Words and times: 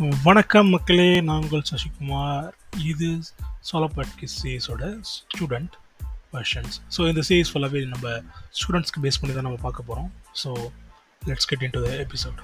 வணக்கம் 0.00 0.68
மக்களே 0.68 1.20
நான் 1.20 1.42
உங்கள் 1.42 1.62
சசிகுமார். 1.70 2.48
இது 2.84 3.08
சோலோபாட் 3.70 4.14
சீஸோட 4.34 4.98
ஸ்டூடெண்ட் 5.12 5.74
வெர்ஷன்ஸ் 6.32 6.76
ஸோ 6.96 7.08
இந்த 7.08 7.22
சீரிஸ் 7.28 7.52
ஃபுல்லாகவே 7.54 7.86
நம்ம 7.86 8.22
ஸ்டூடெண்ட்ஸ்க்கு 8.58 9.02
பேஸ் 9.02 9.20
பண்ணி 9.20 9.34
தான் 9.34 9.42
நம்ம 9.42 9.60
பார்க்க 9.60 9.82
போகிறோம் 9.82 10.10
so 10.44 10.52
let's 11.22 11.48
get 11.48 11.62
into 11.70 11.86
the 11.86 11.92
episode 11.96 12.40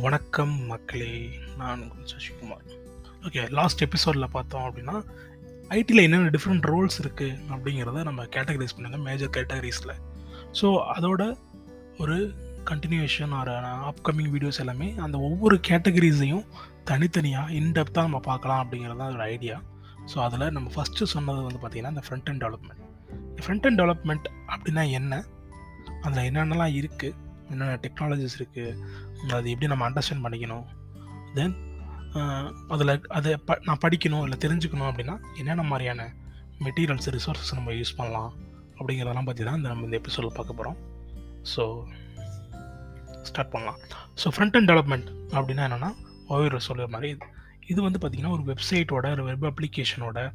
வணக்கம் 0.00 0.66
மக்களே 0.66 1.12
நான் 1.56 1.80
உங்கள் 1.82 2.10
சசிகுமார். 2.12 2.66
ஓகே 3.26 3.50
லாஸ்ட் 3.50 3.82
எபிசோடில் 3.82 4.30
பார்த்தோம் 4.30 4.62
அப்படின்னா 4.62 4.96
ஐடியில் 5.76 6.02
என்னென்ன 6.02 6.30
டிஃப்ரெண்ட் 6.30 6.66
ரோல்ஸ் 6.66 6.98
இருக்குது 7.02 7.38
அப்படிங்கிறத 7.50 8.02
நம்ம 8.02 8.24
கேட்டகரைஸ் 8.24 8.74
பண்ணியிருந்தோம் 8.74 9.06
மேஜர் 9.08 9.30
கேட்டகரிஸில் 9.30 9.92
ஸோ 10.60 10.68
அதோட 10.94 11.36
ஒரு 11.98 12.16
கண்டினியூஷன் 12.64 13.32
ஆர் 13.32 13.48
அப்கமிங் 13.90 14.30
வீடியோஸ் 14.30 14.60
எல்லாமே 14.60 14.94
அந்த 14.96 15.18
ஒவ்வொரு 15.18 15.60
கேட்டகரிஸையும் 15.68 16.44
தனித்தனியாக 16.84 17.52
இன்டெப்த்தாக 17.52 18.06
நம்ம 18.06 18.20
பார்க்கலாம் 18.20 18.62
அப்படிங்கிறது 18.64 18.98
தான் 18.98 19.14
ஒரு 19.14 19.22
ஐடியா 19.22 19.56
ஸோ 20.12 20.18
அதில் 20.18 20.50
நம்ம 20.50 20.70
ஃபஸ்ட்டு 20.74 21.04
சொன்னது 21.04 21.42
வந்து 21.42 21.58
பார்த்திங்கன்னா 21.58 21.88
இந்த 21.88 22.04
front 22.08 22.30
end 22.30 22.42
development 22.44 22.80
front 23.44 23.66
end 23.66 23.80
development 23.80 24.26
அப்படின்னா 24.48 24.90
என்ன? 24.90 25.24
அதில் 26.02 26.26
என்னென்னலாம் 26.30 26.74
இருக்குது 26.74 27.14
என்னென்ன 27.50 27.74
டெக்னாலஜிஸ் 27.76 28.36
இருக்குது 28.38 28.76
அது 29.32 29.50
எப்படி 29.50 29.66
நம்ம 29.66 29.90
அண்டர்ஸ்டாண்ட் 29.90 30.24
பண்ணிக்கணும்? 30.24 30.64
தென் 31.34 31.54
அதில் 32.68 33.00
அதை 33.08 33.36
ப 33.36 33.58
நான் 33.64 33.78
படிக்கணும் 33.82 34.22
இல்லை 34.22 34.38
தெரிஞ்சுக்கணும் 34.38 34.90
அப்படின்னா 34.90 35.18
என்னென்ன 35.38 35.62
மாதிரியான 35.62 36.14
மெட்டீரியல்ஸ் 36.60 37.08
ரிசோர்ஸஸ் 37.10 37.54
நம்ம 37.54 37.72
யூஸ் 37.72 37.96
பண்ணலாம் 37.96 38.32
அப்படிங்கிறதெல்லாம் 38.78 39.24
பற்றி 39.24 39.44
தான் 39.44 39.56
இந்த 39.56 39.68
நம்ம 39.68 39.84
இந்த 39.84 39.96
எபிசோடில் 39.96 40.34
பார்க்க 40.34 40.54
போகிறோம் 40.54 40.76
ஸோ 41.56 41.84
ஸ்டார்ட் 43.22 43.50
பண்ணலாம். 43.50 43.78
ஸோ 44.24 44.28
ஃப்ரண்ட் 44.36 44.56
அண்ட் 44.56 44.70
டெவலப்மெண்ட் 44.70 45.08
அப்படின்னா 45.30 45.64
என்னென்னா 45.66 45.94
ஓவியர் 46.26 46.58
சொல்கிற 46.58 46.88
மாதிரி 46.88 47.16
இது 47.66 47.82
வந்து 47.82 48.08
பார்த்திங்கன்னா 48.08 48.30
ஒரு 48.30 48.42
வெப்சைட்டோட 48.42 49.10
ஒரு 49.12 49.38
வெப் 49.38 49.46
அப்ளிகேஷனோட 49.46 50.32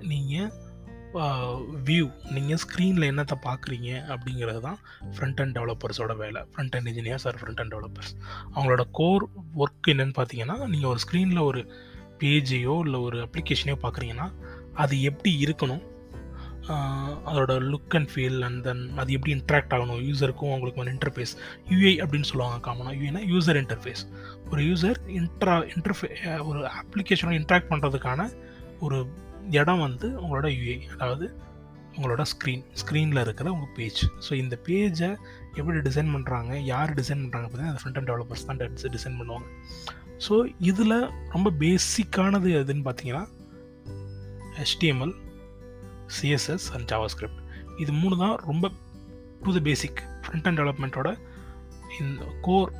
நீங்கள் 0.00 0.52
வியூ 1.88 2.12
நீங்கள் 2.30 2.60
ஸ்க்ரீனில் 2.62 3.08
என்னத்தை 3.10 3.36
பார்க்குறீங்க 3.44 3.90
அப்படிங்கிறது 4.14 4.60
தான் 4.60 4.78
ஃப்ரண்ட் 5.14 5.40
அண்ட் 5.40 5.58
டெவலப்பர்ஸோட 5.58 6.16
வேலை. 6.16 6.40
Front 6.42 6.74
end 6.76 6.88
engineers 6.88 7.26
are 7.26 7.38
front 7.40 7.60
end 7.60 7.74
developers 7.74 8.12
அவங்களோட 8.54 8.84
கோர் 8.92 9.24
ஒர்க் 9.56 9.90
என்னென்னு 9.92 10.16
பார்த்தீங்கன்னா 10.16 10.56
நீங்கள் 10.66 10.90
ஒரு 10.90 10.98
ஸ்க்ரீனில் 11.06 11.42
ஒரு 11.42 11.62
பேஜையோ 12.18 12.80
இல்லை 12.84 13.00
ஒரு 13.00 13.18
அப்ளிகேஷனையோ 13.18 13.76
பார்க்குறீங்கன்னா 13.82 14.28
அது 14.74 15.02
எப்படி 15.02 15.32
இருக்கணும்? 15.44 15.82
அதோட 17.30 17.52
look 17.72 17.94
and 17.96 18.10
feel 18.14 18.40
and 18.42 18.62
then 18.62 18.92
அது 18.96 19.12
எப்படி 19.12 19.32
இன்ட்ராக்ட் 19.34 19.74
ஆகணும்? 19.76 20.00
யூசருக்கும் 20.10 20.52
அவங்களுக்கு 20.52 20.80
ஒரு 20.80 20.92
இன்டர்ஃபேஸ் 20.92 21.32
யூஐ 21.70 21.92
அப்படின்னு 22.04 22.28
சொல்லுவாங்க 22.30 22.58
காமனாக 22.66 22.96
யூஏனா 23.00 23.22
யூசர் 23.32 23.60
இன்டர்ஃபேஸ் 23.62 24.02
ஒரு 24.50 24.62
யூசர் 24.62 24.98
இன்ட்ரா 25.20 25.56
இன்டர்ஃபே 25.74 26.10
ஒரு 26.44 26.70
அப்ளிகேஷனோட 26.80 27.36
இன்ட்ராக்ட் 27.40 27.70
பண்ணுறதுக்கான 27.70 28.30
ஒரு 28.80 28.98
இடம் 29.50 29.78
வந்து 29.78 30.08
உங்களோட 30.22 30.48
யூஏ 30.58 30.76
அதாவது 30.94 31.36
உங்களோட 31.96 32.22
ஸ்க்ரீன் 32.22 32.64
ஸ்க்ரீனில் 32.80 33.20
இருக்கிற 33.20 33.52
உங்கள் 33.52 33.72
பேஜ் 33.76 34.00
ஸோ 34.28 34.32
இந்த 34.32 34.58
பேஜை 34.66 35.16
எப்படி 35.56 35.78
டிசைன் 35.78 36.12
பண்ணுறாங்க 36.14 36.62
யார் 36.62 36.94
டிசைன் 36.94 37.22
பண்ணுறாங்க 37.24 37.46
பார்த்தீங்கன்னா 37.46 37.72
அந்த 37.72 37.82
ஃப்ரண்ட் 37.82 37.98
அண்ட் 37.98 38.10
டெவலப்பர்ஸ் 38.10 38.46
தான் 38.46 38.92
டிசைன் 38.96 39.18
பண்ணுவாங்க. 39.20 39.46
ஸோ 40.26 40.52
இதில் 40.58 41.10
ரொம்ப 41.30 41.50
பேசிக்கானது 41.50 42.50
எதுன்னு 42.62 42.84
பார்த்தீங்கன்னா 42.88 43.24
H T M L 44.58 45.14
C S S 46.18 46.72
and 46.74 46.88
JavaScript 47.06 47.40
இது 47.76 47.92
மூணு 47.92 48.16
தான் 48.16 48.36
ரொம்ப 48.36 48.70
to 49.44 49.52
the 49.52 49.60
basic 49.60 50.00
front 50.24 50.46
end 50.48 50.58
டெவலப்மெண்ட்டோட 50.60 51.16
இந்த 52.00 52.24
கோர் 52.40 52.72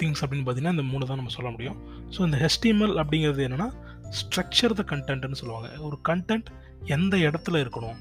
திங்ஸ் 0.00 0.22
அப்படின்னு 0.24 0.44
பார்த்தீங்கன்னா 0.44 0.76
இந்த 0.76 0.82
மூணு 0.82 1.06
தான் 1.06 1.16
நம்ம 1.16 1.30
சொல்ல 1.30 1.50
முடியும். 1.50 1.78
ஸோ 2.16 2.20
இந்த 2.22 2.36
ஹெச்டிஎம்எல் 2.44 2.94
அப்படிங்கிறது 3.02 3.42
என்னென்னா 3.46 3.70
ஸ்ட்ரக்சர் 4.18 4.78
த 4.78 4.84
கண்டென்ட்னு 4.92 5.40
சொல்லுவாங்க. 5.40 5.68
ஒரு 5.88 5.98
கண்டென்ட் 6.08 6.48
எந்த 6.96 7.14
இடத்துல 7.26 7.60
இருக்கணும் 7.64 7.98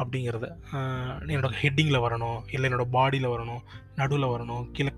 அப்படிங்கிறத 0.00 0.46
என்னோட 1.32 1.50
ஹெட்டிங்கில் 1.62 2.04
வரணும் 2.04 2.38
இல்லை 2.54 2.66
என்னோடய 2.68 2.92
பாடியில் 2.96 3.32
வரணும் 3.34 3.62
நடுவில் 4.00 4.32
வரணும் 4.34 4.64
கீழே 4.76 4.92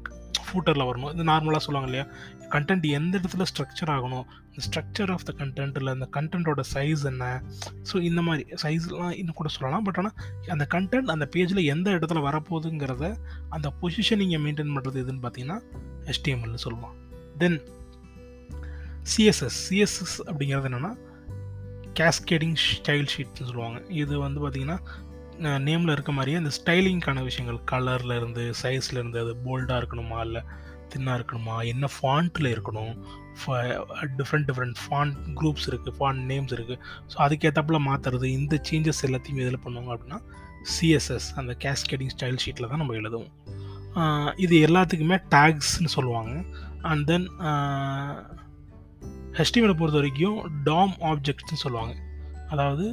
ஃபூட்டரில் 0.47 0.89
வரணும் 0.89 1.13
இது 1.15 1.25
நார்மலாக 1.31 1.63
சொல்லுவாங்க 1.65 1.89
இல்லையா? 1.91 2.05
கண்டென்ட் 2.53 2.85
எந்த 2.99 3.13
இடத்துல 3.19 3.45
ஸ்ட்ரக்சர் 3.51 3.91
ஆகணும் 3.95 4.27
இந்த 4.49 4.63
ஸ்ட்ரக்சர் 4.67 5.11
ஆஃப் 5.15 5.25
த 5.29 5.33
கண்டென்ட் 5.41 5.79
இல்லை 5.81 5.93
அந்த 5.97 6.07
கண்டென்ட்டோட 6.17 6.63
சைஸ் 6.75 7.03
என்ன? 7.11 7.25
ஸோ 7.89 7.95
இந்த 8.09 8.21
மாதிரி 8.27 8.45
சைஸ்லாம் 8.63 9.15
இன்னும் 9.21 9.39
கூட 9.41 9.51
சொல்லலாம். 9.57 9.85
பட் 9.89 9.99
ஆனால் 10.03 10.17
அந்த 10.55 10.67
கண்டென்ட் 10.75 11.13
அந்த 11.15 11.27
பேஜில் 11.35 11.63
எந்த 11.75 11.91
இடத்துல 11.99 12.23
வரப்போகுதுங்கிறத 12.29 13.09
அந்த 13.57 13.71
பொசிஷனிங்கை 13.83 14.41
மெயின்டைன் 14.45 14.75
பண்ணுறது 14.77 15.03
எதுன்னு 15.05 15.25
பார்த்தீங்கன்னா 15.27 15.59
ஹெச்டிஎம்எல்னு 16.11 16.65
சொல்லுவான் 16.67 16.95
தென் 17.43 17.59
சிஎஸ்எஸ் 19.13 19.59
சிஎஸ்எஸ் 19.67 20.17
அப்படிங்கிறது 20.29 20.69
என்னென்னா 20.71 20.93
கேஸ்கேடிங் 21.99 22.57
ஸ்டைல் 22.69 23.11
ஷீட்னு 23.13 23.49
சொல்லுவாங்க. 23.51 23.79
இது 24.03 24.15
வந்து 24.27 24.41
பார்த்திங்கன்னா 24.45 24.79
நேமில் 25.69 25.93
இருக்க 25.95 26.13
மாதிரியே 26.17 26.39
அந்த 26.41 26.51
ஸ்டைலிங்க்கான 26.59 27.23
விஷயங்கள். 27.29 27.59
கலர்லேருந்து 27.73 28.45
சைஸ்லேருந்து 28.61 28.61
சைஸில் 28.63 29.01
இருந்து 29.01 29.19
அது 29.25 29.33
போல்டாக 29.47 29.81
இருக்கணுமா 29.81 30.19
இல்லை 30.27 30.43
தின்னாக 30.93 31.19
இருக்கணுமா 31.19 31.55
என்ன 31.73 31.89
ஃபாண்ட்டில் 31.95 32.49
இருக்கணும் 32.55 32.95
டிஃப்ரெண்ட் 34.19 34.47
டிஃப்ரெண்ட் 34.51 34.79
ஃபாண்ட் 34.85 35.17
குரூப்ஸ் 35.39 35.67
இருக்குது 35.71 35.95
ஃபாண்ட் 35.99 36.23
நேம்ஸ் 36.31 36.55
இருக்குது 36.57 36.81
ஸோ 37.13 37.17
அதுக்கேற்றப்பில் 37.25 37.87
மாற்றுறது 37.89 38.27
இந்த 38.39 38.61
சேஞ்சஸ் 38.69 39.03
எல்லாத்தையும் 39.09 39.43
எதில் 39.45 39.63
பண்ணுவாங்க 39.65 39.93
அப்படின்னா 39.97 40.21
சிஎஸ்எஸ் 40.75 41.29
அந்த 41.41 41.53
கேஸ்கேடிங் 41.65 42.13
ஸ்டைல் 42.15 42.41
ஷீட்டில் 42.45 42.71
தான் 42.73 42.83
நம்ம 42.83 42.97
எழுதுவோம். 43.01 43.33
இது 44.45 44.55
எல்லாத்துக்குமே 44.69 45.19
டேக்ஸ்னு 45.35 45.93
சொல்லுவாங்க. 45.97 46.33
அண்ட் 46.91 47.07
தென் 47.13 47.29
ஹெச்டிஎம்எல் 49.39 49.79
பொறுத்த 49.79 49.99
வரைக்கும் 50.01 50.37
டாம் 50.67 50.95
ஆப்ஜெக்ட்ஸ்னு 51.09 51.63
சொல்லுவாங்க. 51.63 51.95
அதாவது 52.53 52.85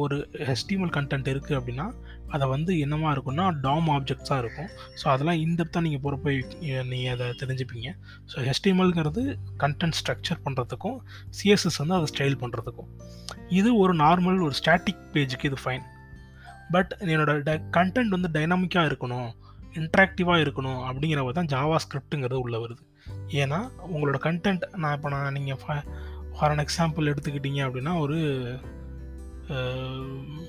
ஒரு 0.00 0.16
ஹெச்டிஎம்எல் 0.48 0.92
கண்டென்ட் 0.96 1.30
இருக்குது 1.32 1.56
அப்படின்னா 1.58 1.86
அதை 2.34 2.44
வந்து 2.52 2.72
என்னமா 2.84 3.08
இருக்கும்னா 3.14 3.46
டாம் 3.64 3.88
ஆப்ஜெக்ட்ஸாக 3.94 4.38
இருக்கும். 4.42 4.68
ஸோ 5.00 5.06
அதெல்லாம் 5.12 5.40
இந்த 5.44 5.80
நீங்கள் 5.86 6.02
போகிறப்ப 6.04 6.34
நீங்கள் 6.92 7.12
அதை 7.14 7.26
தெரிஞ்சுப்பீங்க. 7.42 7.90
ஸோ 8.32 8.44
ஹெச்டிஎம்எல்ங்கிறது 8.48 9.22
கண்டென்ட் 9.64 9.98
ஸ்ட்ரக்சர் 10.00 10.42
பண்ணுறதுக்கும் 10.46 10.98
சிஎஸ்எஸ் 11.38 11.80
வந்து 11.82 11.96
அதை 11.98 12.08
ஸ்டைல் 12.12 12.38
பண்ணுறதுக்கும் 12.42 12.90
இது 13.58 13.72
ஒரு 13.82 13.94
நார்மல் 14.04 14.40
ஒரு 14.48 14.56
ஸ்டாட்டிக் 14.60 15.04
பேஜுக்கு 15.14 15.48
இது 15.50 15.58
ஃபைன் 15.64 15.84
பட் 16.74 16.92
என்னோடய 17.12 17.42
ட 17.48 17.52
கண்டென்ட் 17.78 18.14
வந்து 18.16 18.30
டைனாமிக்காக 18.36 18.90
இருக்கணும் 18.90 19.28
இன்ட்ராக்டிவாக 19.80 20.42
இருக்கணும் 20.44 20.80
அப்படிங்கிறவ 20.88 21.32
தான் 21.38 21.50
ஜாவா 21.54 21.76
ஸ்கிரிப்ட்டுங்கிறது 21.84 22.44
உள்ளே 22.44 22.58
வருது. 22.58 22.82
ஏன்னா 23.28 23.58
உங்களோட 23.94 24.18
கண்டென்ட் 24.26 24.64
நான் 24.76 24.94
இப்போ 24.94 25.08
நான் 25.08 25.32
நீங்கள் 25.32 25.60
ஃபார் 26.36 26.52
அன் 26.52 26.64
எக்ஸாம்பிள் 26.66 27.10
எடுத்துக்கிட்டீங்க 27.12 27.60
அப்படின்னா 27.66 27.98
ஒரு 28.00 28.18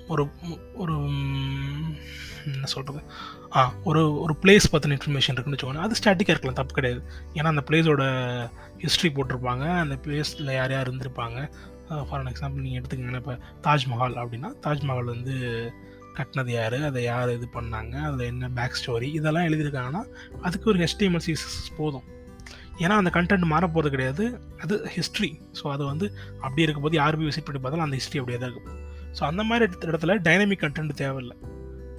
ஒரு 0.07 0.23
ஒரு 0.75 0.93
என்ன 2.45 2.65
சொல்கிறது 2.65 3.01
ஆ 3.55 3.73
ஒரு 3.83 4.01
ஒரு 4.19 4.33
பிளேஸ் 4.41 4.67
பற்றின 4.73 4.95
இன்ஃபர்மேஷன் 4.97 5.35
இருக்குன்னு 5.35 5.57
வச்சுக்கோங்க. 5.57 5.85
அது 5.87 5.97
ஸ்டாட்டிக்காக 5.99 6.33
இருக்கலாம் 6.33 6.59
தப்பு 6.59 6.73
கிடையாது. 6.73 7.01
ஏன்னா 7.33 7.45
அந்த 7.45 7.63
பிளேஸோட 7.69 8.03
ஹிஸ்ட்ரி 8.83 9.09
போட்டிருப்பாங்க. 9.09 9.65
அந்த 9.83 9.95
பிளேஸில் 10.05 10.53
யார் 10.53 10.71
யார் 10.71 10.91
இருந்திருப்பாங்க. 10.91 11.49
ஃபார் 12.07 12.19
அன் 12.19 12.31
எக்ஸாம்பிள் 12.33 12.65
நீங்கள் 12.65 12.81
எடுத்துக்கிங்கன்னா 12.81 13.21
இப்போ 13.23 13.37
தாஜ்மஹால் 13.67 14.17
அப்படின்னா 14.23 14.51
தாஜ்மஹால் 14.65 15.13
வந்து 15.13 15.35
கட்டினது 16.17 16.51
யார்? 16.51 16.79
அதை 16.81 17.03
யார் 17.03 17.33
இது 17.35 17.47
பண்ணாங்க? 17.53 17.95
அதில் 18.07 18.29
என்ன 18.31 18.49
பேக் 18.49 18.79
ஸ்டோரி 18.81 19.09
இதெல்லாம் 19.19 19.47
எழுதியிருக்காங்கன்னா 19.49 20.03
அதுக்கு 20.41 20.69
ஒரு 20.69 20.79
ஹெச்டிஎம்எல் 20.85 21.25
சிஎஸ்எஸ் 21.27 21.75
போதும். 21.77 22.07
ஏன்னா 22.83 22.95
அந்த 23.01 23.11
கண்டென்ட் 23.17 23.45
மாற 23.53 23.67
போகிறது 23.67 23.93
கிடையாது. 23.95 24.23
அது 24.63 24.75
ஹிஸ்ட்ரி 24.95 25.29
ஸோ 25.59 25.65
அது 25.75 25.83
வந்து 25.91 26.07
அப்படி 26.45 26.65
இருக்கும்போது 26.65 26.95
யார் 27.01 27.17
போய் 27.19 27.29
விசிட் 27.29 27.47
பண்ணி 27.47 27.61
பார்த்தாலும் 27.61 27.87
அந்த 27.87 27.97
ஹிஸ்ட்ரி 27.99 28.19
அப்படியே 28.21 28.39
தான் 28.43 28.51
இருக்கும். 28.51 28.81
ஸோ 29.17 29.23
அந்த 29.29 29.43
மாதிரி 29.49 29.65
இடத்துல 29.89 30.15
டைனமிக் 30.27 30.63
கண்டென்ட் 30.65 30.93
தேவையில்லை. 31.03 31.37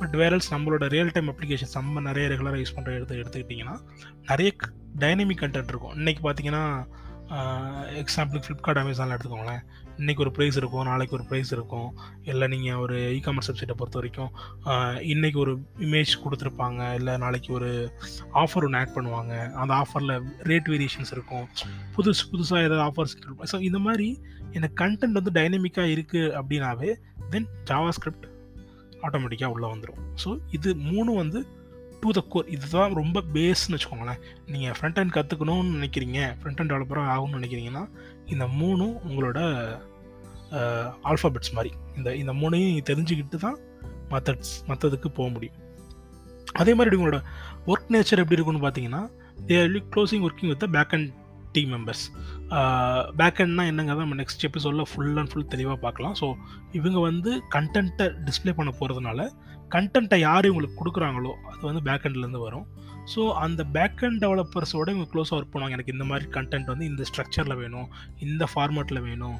பட் 0.00 0.14
வேரல்ஸ் 0.20 0.50
நம்மளோட 0.54 0.86
ரியல் 0.94 1.12
டைம் 1.14 1.30
அப்ளிகேஷன்ஸ் 1.32 1.76
நம்ம 1.78 2.00
நிறைய 2.08 2.24
ரெகுலராக 2.32 2.60
யூஸ் 2.62 2.74
பண்ணுற 2.76 2.90
எடுத்து 2.98 3.20
எடுத்துக்கிட்டிங்கன்னா 3.22 3.76
நிறைய 4.30 4.50
டைனமிக் 5.04 5.42
கண்டென்ட் 5.42 5.72
இருக்கும். 5.72 5.94
இன்றைக்கி 6.00 6.22
பார்த்தீங்கன்னா 6.26 6.64
எக்ஸாம்பிளுக்கு 8.02 8.46
ஃப்ளிப்கார்ட் 8.46 8.80
அமேசானில் 8.82 9.14
எடுத்துக்கோங்களேன். 9.14 9.62
இன்றைக்கி 10.00 10.20
ஒரு 10.24 10.32
ப்ரைஸ் 10.36 10.56
இருக்கும் 10.60 10.88
நாளைக்கு 10.88 11.16
ஒரு 11.18 11.24
ப்ரைஸ் 11.30 11.50
இருக்கும். 11.56 11.88
இல்லை 12.30 12.46
நீங்கள் 12.54 12.80
ஒரு 12.84 12.96
இ 13.16 13.20
காமர்ஸ் 13.26 13.50
வெப்சைட்டை 13.50 13.76
பொறுத்த 13.80 13.98
வரைக்கும் 14.00 14.30
இன்றைக்கி 15.12 15.38
ஒரு 15.44 15.54
இமேஜ் 15.86 16.12
கொடுத்துருப்பாங்க 16.24 16.80
இல்லை 16.98 17.14
நாளைக்கு 17.24 17.50
ஒரு 17.58 17.70
ஆஃபர் 18.42 18.66
ஒன்று 18.68 18.80
ஆட் 18.80 18.94
பண்ணுவாங்க. 18.96 19.34
அந்த 19.62 19.74
ஆஃபரில் 19.82 20.14
ரேட் 20.50 20.70
வேரியேஷன்ஸ் 20.74 21.12
இருக்கும். 21.16 21.46
புதுசு 21.96 22.24
புதுசாக 22.32 22.66
ஏதாவது 22.68 22.84
ஆஃபர்ஸ் 22.88 23.16
இருக்கும் 23.26 23.50
ஸோ 23.52 23.58
இந்த 23.68 23.80
மாதிரி 23.88 24.08
எனக்கு 24.52 24.76
கண்டென்ட் 24.84 25.18
வந்து 25.20 25.36
டைனமிக்காக 25.38 25.94
இருக்குது 25.96 26.34
அப்படின்னாவே 26.40 26.90
தென் 27.34 27.48
ஜாவா 27.70 27.90
ஸ்கிரிப்ட் 27.98 28.26
ஆட்டோமேட்டிக்காக 29.06 29.54
உள்ளே 29.54 29.68
வந்துடும் 29.74 30.00
ஸோ 30.24 30.30
இது 30.58 30.70
மூணு 30.90 31.10
வந்து 31.14 31.40
டு 32.02 32.08
த 32.16 32.20
கோர் 32.32 32.50
இதுதான் 32.54 32.92
ரொம்ப 33.00 33.18
பேஸ்னு 33.34 33.74
வச்சுக்கோங்களேன். 33.74 34.20
நீங்கள் 34.52 34.74
ஃப்ரண்ட் 34.76 34.98
அண்ட் 35.00 35.14
கற்றுக்கணும்னு 35.16 35.76
நினைக்கிறீங்க 35.76 36.18
ஃப்ரண்ட் 36.40 36.60
அண்ட் 36.62 36.72
டெவலப்பராக 36.72 37.12
ஆகணும்னு 37.14 37.38
நினைக்கிறீங்கன்னா 37.38 37.84
இந்த 38.32 38.44
மூணும் 38.60 38.96
உங்களோட 39.08 39.38
ஆல்ஃபாபெட்ஸ் 41.10 41.54
மாதிரி. 41.56 41.72
இந்த 41.98 42.08
இந்த 42.22 42.32
மூணையும் 42.40 42.70
நீங்கள் 42.72 42.88
தெரிஞ்சுக்கிட்டு 42.90 43.38
தான் 43.46 43.58
மெத்தட்ஸ் 44.12 44.52
மற்றதுக்கு 44.68 45.08
போக 45.20 45.28
முடியும். 45.36 45.56
அதே 46.60 46.72
மாதிரி 46.78 46.98
உங்களோட 46.98 47.18
ஒர்க் 47.72 47.90
நேச்சர் 47.94 48.22
எப்படி 48.22 48.36
இருக்கும்னு 48.36 48.64
பார்த்தீங்கன்னா 48.66 49.02
தேர்லி 49.50 49.80
closing 49.94 50.24
working 50.28 50.52
with 50.52 50.64
back 50.76 50.94
end 50.96 51.10
team 51.54 51.70
members 51.74 52.04
back 53.20 53.38
அண்ட்னா 53.42 53.64
என்னங்க 53.70 53.92
தான் 53.92 54.04
நம்ம 54.06 54.18
நெக்ஸ்ட் 54.22 54.46
எபிசோடில் 54.48 54.88
ஃபுல் 54.90 55.18
அண்ட் 55.20 55.30
ஃபுல் 55.32 55.50
தெளிவாக 55.52 55.78
பார்க்கலாம். 55.84 56.14
ஸோ 56.20 56.26
இவங்க 56.78 56.98
வந்து 57.08 57.30
கண்டென்ட்டை 57.54 58.06
டிஸ்பிளே 58.26 58.54
பண்ண 58.58 58.72
போகிறதுனால 58.80 59.28
கண்டென்ட்டை 59.74 60.18
யார் 60.28 60.48
இவங்களுக்கு 60.50 60.80
கொடுக்குறாங்களோ 60.80 61.32
அது 61.50 61.62
வந்து 61.70 61.82
பேக்கண்ட்லேருந்து 61.88 62.42
வரும். 62.48 62.66
ஸோ 63.12 63.20
அந்த 63.44 63.62
பேக் 63.74 64.02
அண்ட் 64.06 64.20
டெவலப்பர்ஸோட 64.24 64.86
இவங்க 64.94 65.06
க்ளோஸாக 65.12 65.36
ஒர்க் 65.36 65.52
பண்ணுவாங்க. 65.52 65.76
எனக்கு 65.76 65.94
இந்த 65.96 66.06
மாதிரி 66.10 66.26
கண்டென்ட் 66.34 66.70
வந்து 66.72 66.88
இந்த 66.90 67.02
ஸ்ட்ரக்சரில் 67.10 67.58
வேணும் 67.60 67.86
இந்த 68.26 68.44
ஃபார்மேட்டில் 68.52 69.00
வேணும். 69.06 69.38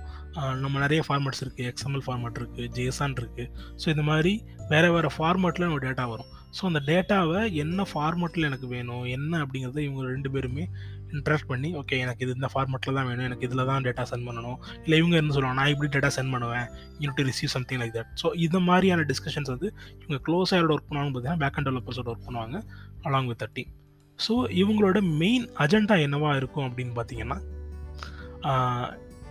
நம்ம 0.62 0.75
நிறைய 0.84 1.02
ஃபார்மேட்ஸ் 1.06 1.42
இருக்குது 1.44 1.69
எக்ஸ்எம்எல் 1.70 2.04
ஃபார்மேட் 2.06 2.38
இருக்குது 2.40 2.69
ஜேசான் 2.76 3.16
இருக்குது 3.20 3.48
ஸோ 3.82 3.86
இந்த 3.94 4.04
மாதிரி 4.10 4.32
வேறு 4.72 4.90
வேறு 4.94 5.10
ஃபார்மேட்டில் 5.16 5.66
நம்ம 5.69 5.80
டேட்டா 5.86 6.06
வரும். 6.12 6.31
ஸோ 6.56 6.62
அந்த 6.70 6.81
டேட்டாவை 6.90 7.40
என்ன 7.64 7.86
ஃபார்மேட்டில் 7.92 8.48
எனக்கு 8.50 8.69
வேணும் 8.76 9.04
என்ன 9.16 9.32
அப்படிங்கிறத 9.44 9.81
இவங்க 9.88 10.06
ரெண்டு 10.14 10.31
பேருமே 10.36 10.64
இன்ட்ராக்ட் 11.12 11.49
பண்ணி 11.49 11.70
ஓகே 11.76 11.99
எனக்கு 11.99 12.25
இது 12.26 12.32
இந்த 12.34 12.49
ஃபார்மெட்டில் 12.52 12.96
தான் 12.99 13.08
வேணும் 13.08 13.25
எனக்கு 13.25 13.46
இதில் 13.49 13.64
தான் 13.64 13.84
டேட்டா 13.84 14.05
சென்ட் 14.10 14.26
பண்ணணும். 14.28 14.58
இல்லை 14.84 14.96
இவங்க 14.99 15.16
என்ன 15.16 15.32
சொல்லுவாங்க 15.32 15.60
நான் 15.60 15.72
இப்படி 15.72 15.90
டேட்டா 15.96 16.10
சென்ட் 16.16 16.32
பண்ணுவேன் 16.32 16.66
you 17.00 17.10
to 17.16 17.25
receive 17.25 17.52
something 17.56 17.81
like 17.82 17.94
that 17.96 18.10
so 18.22 18.28
இந்த 18.38 18.58
மாதிரியான 18.60 19.05
டிஸ்கஷன்ஸ் 19.08 19.50
வந்து 19.50 19.69
இவங்க 20.02 20.19
க்ளோஸாக 20.26 20.58
யாரோட 20.58 20.75
ஒர்க் 20.76 20.88
பண்ணுவாங்கன்னு 20.88 21.14
பார்த்தீங்கன்னா 21.14 21.44
பேக் 21.44 21.58
அண்ட் 21.58 21.69
டெவலப்பர்ஸோட 21.69 22.10
ஒர்க் 22.14 22.26
பண்ணுவாங்க 22.26 22.58
அலாங் 23.05 23.26
வித் 23.26 23.44
டீம் 23.55 23.70
ஸோ 24.19 24.34
இவங்களோட 24.62 24.99
மெயின் 25.22 25.46
அஜெண்டா 25.58 25.96
என்னவாக 26.00 26.37
இருக்கும் 26.37 26.66
அப்படின்னு 26.69 26.94
பார்த்தீங்கன்னா 26.94 27.38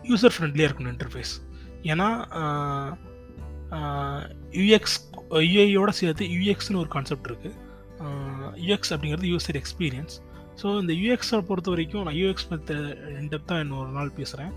யூசர் 0.10 0.36
ஃப்ரெண்ட்லியாக 0.36 0.70
இருக்கணும் 0.70 0.94
இன்டர்ஃபேஸ் 0.96 1.34
ஏன்னா 1.84 2.08
யூஎக்ஸ் 4.60 4.98
யூஐயோட 5.48 5.92
சேர்த்து 6.00 6.26
யூஎக்ஸ்னு 6.36 6.80
ஒரு 6.80 6.90
கான்செப்ட் 6.90 7.28
இருக்குது 7.30 7.56
யூஎக்ஸ் 8.66 8.92
அப்படிங்கிறது 8.94 9.32
யூசர் 9.34 9.58
எக்ஸ்பீரியன்ஸ் 9.60 10.16
ஸோ 10.62 10.68
இந்த 10.82 10.94
யூஎக்ஸை 11.02 11.40
பொறுத்த 11.50 11.70
வரைக்கும் 11.74 12.06
நான் 12.06 12.20
யூஎக்ஸ் 12.22 12.50
பற்றி 12.50 12.76
இன்டெப்த்தாக 13.22 13.64
இன்னொரு 13.66 13.92
நாள் 13.98 14.16
பேசுகிறேன் 14.20 14.54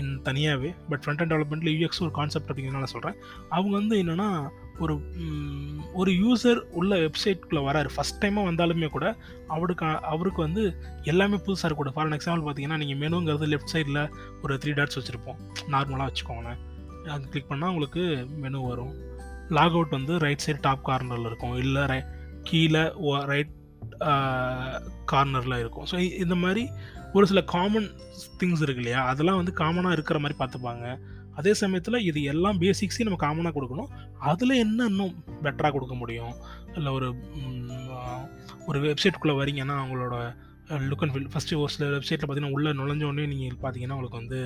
இன் 0.00 0.10
தனியாகவே 0.26 0.70
பட் 0.90 1.02
ஃப்ரண்ட் 1.02 1.20
அண்ட் 1.22 1.32
டெவலப்மெண்ட்டில் 1.32 1.74
யூஎக்ஸ் 1.76 2.02
ஒரு 2.06 2.12
கான்செப்ட் 2.18 2.50
அப்படிங்கிறனால 2.50 2.88
சொல்கிறேன் 2.94 3.16
அவங்க 3.48 3.72
வந்து 3.80 3.96
என்னென்னா 4.02 4.28
ஒரு 4.84 4.94
ஒரு 6.00 6.10
யூசர் 6.22 6.60
உள்ள 6.78 6.92
வெப்சைட்குள்ளே 7.04 7.62
வராரு. 7.66 7.88
ஃபஸ்ட் 7.94 8.20
டைமாக 8.22 8.48
வந்தாலுமே 8.48 8.88
கூட 8.94 9.06
அவருக்கு 9.54 9.86
அவருக்கு 10.12 10.40
வந்து 10.46 10.62
எல்லாமே 11.12 11.36
புதுசாக 11.46 11.66
இருக்கக்கூடாது 11.66 11.96
ஃபார் 11.96 12.16
எக்ஸாம்பிள் 12.18 12.46
பார்த்தீங்கன்னா 12.46 12.80
நீங்கள் 12.82 13.00
மெனுங்கிறது 13.02 13.50
லெஃப்ட் 13.52 13.74
சைடில் 13.74 14.00
ஒரு 14.42 14.54
த்ரீ 14.62 14.72
டாட்ஸ் 14.78 14.98
வச்சுருப்போம். 15.00 15.38
நார்மலாக 15.74 16.08
வச்சுக்கோங்களேன். 16.10 16.60
அது 17.14 17.30
கிளிக் 17.32 17.50
பண்ணால் 17.52 17.72
உங்களுக்கு 17.74 18.04
மெனு 18.44 18.60
வரும். 18.70 18.94
லாக் 19.58 19.76
அவுட் 19.76 19.96
வந்து 19.98 20.16
ரைட் 20.24 20.44
சைடு 20.46 20.60
டாப் 20.68 20.86
கார்னரில் 20.88 21.28
இருக்கும். 21.30 21.56
இல்லை 21.64 21.84
ரை 21.92 22.00
கீழே 22.50 22.84
ரைட் 23.32 23.54
கார்னரில் 25.12 25.60
இருக்கும். 25.62 25.86
ஸோ 25.90 25.96
இந்த 26.24 26.36
மாதிரி 26.42 26.64
ஒரு 27.16 27.24
சில 27.30 27.40
காமன் 27.54 27.88
திங்ஸ் 28.40 28.62
இருக்கு 28.64 28.82
இல்லையா? 28.82 29.00
அதெல்லாம் 29.12 29.40
வந்து 29.40 29.52
காமனாக 29.62 29.96
இருக்கிற 29.96 30.18
மாதிரி 30.24 30.38
பார்த்துப்பாங்க. 30.40 30.84
அதே 31.38 31.52
சமயத்தில் 31.60 32.04
இது 32.08 32.20
எல்லாம் 32.32 32.60
பேசிக்ஸையும் 32.62 33.08
நம்ம 33.08 33.20
காமனாக 33.24 33.54
கொடுக்கணும். 33.56 33.90
அதில் 34.30 34.60
என்ன 34.64 34.86
இன்னும் 34.90 35.14
பெட்டராக 35.44 35.72
கொடுக்க 35.76 35.94
முடியும்? 36.02 36.34
இல்லை 36.76 36.92
ஒரு 36.98 37.08
ஒரு 38.68 38.78
வெப்சைட்டுக்குள்ளே 38.86 39.36
வரீங்கன்னா 39.40 39.76
அவங்களோட 39.82 40.16
லுக் 40.88 41.02
அண்ட் 41.04 41.12
ஃபீல் 41.14 41.30
ஃபஸ்ட்டு 41.34 41.60
ஒரு 41.62 41.72
சில 41.74 41.86
வெப்சைட்டில் 41.94 42.26
பார்த்தீங்கன்னா 42.26 42.56
உள்ளே 42.56 42.72
நுழைஞ்சோடனே 42.80 43.24
நீங்கள் 43.32 43.60
பார்த்தீங்கன்னா 43.62 43.96
உங்களுக்கு 43.98 44.20
வந்து 44.22 44.40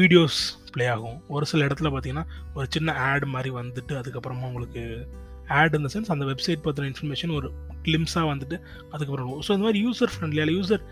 வீடியோஸ் 0.00 0.38
ப்ளே 0.74 0.86
ஆகும். 0.94 1.18
ஒரு 1.34 1.44
சில 1.50 1.66
இடத்துல 1.66 1.90
பார்த்தீங்கன்னா 1.92 2.26
ஒரு 2.58 2.66
சின்ன 2.76 2.94
ஆட் 3.08 3.26
மாதிரி 3.34 3.50
வந்துட்டு 3.60 3.94
அதுக்கப்புறமா 4.00 4.48
உங்களுக்கு 4.50 4.84
ஆட் 5.48 5.74
இந்த 5.74 5.88
சென்ஸ் 5.94 6.12
அந்த 6.14 6.24
வெப்சைட் 6.30 6.62
பற்றின 6.66 6.88
இன்ஃபர்மேஷன் 6.92 7.32
ஒரு 7.38 7.48
கிளிம்ஸாக 7.86 8.26
வந்துட்டு 8.32 8.56
அதுக்கப்புறம் 8.92 9.42
ஸோ 9.46 9.50
இந்த 9.56 9.64
மாதிரி 9.66 9.80
யூசர் 9.86 10.12
ஃப்ரெண்ட்லியாக 10.14 10.54
யூசர் 10.58 10.84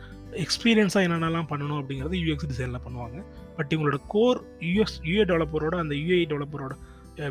எக்ஸ்பீரியன்ஸாக 0.44 1.06
என்னென்னலாம் 1.06 1.49
பண்ணணும் 1.52 1.78
அப்படிங்கிறது 1.81 2.19
யூஎக்ஸ் 2.25 2.50
டிசைனில் 2.52 2.84
பண்ணுவாங்க. 2.84 3.19
பட் 3.56 3.72
இவங்களோட 3.75 4.00
கோர் 4.14 4.40
யூஎஸ் 4.60 4.96
யூஏ 5.08 5.25
டெவலப்பரோட 5.31 5.76
அந்த 5.84 5.94
யூஏ 5.94 6.19
டெவலப்பரோட 6.32 6.75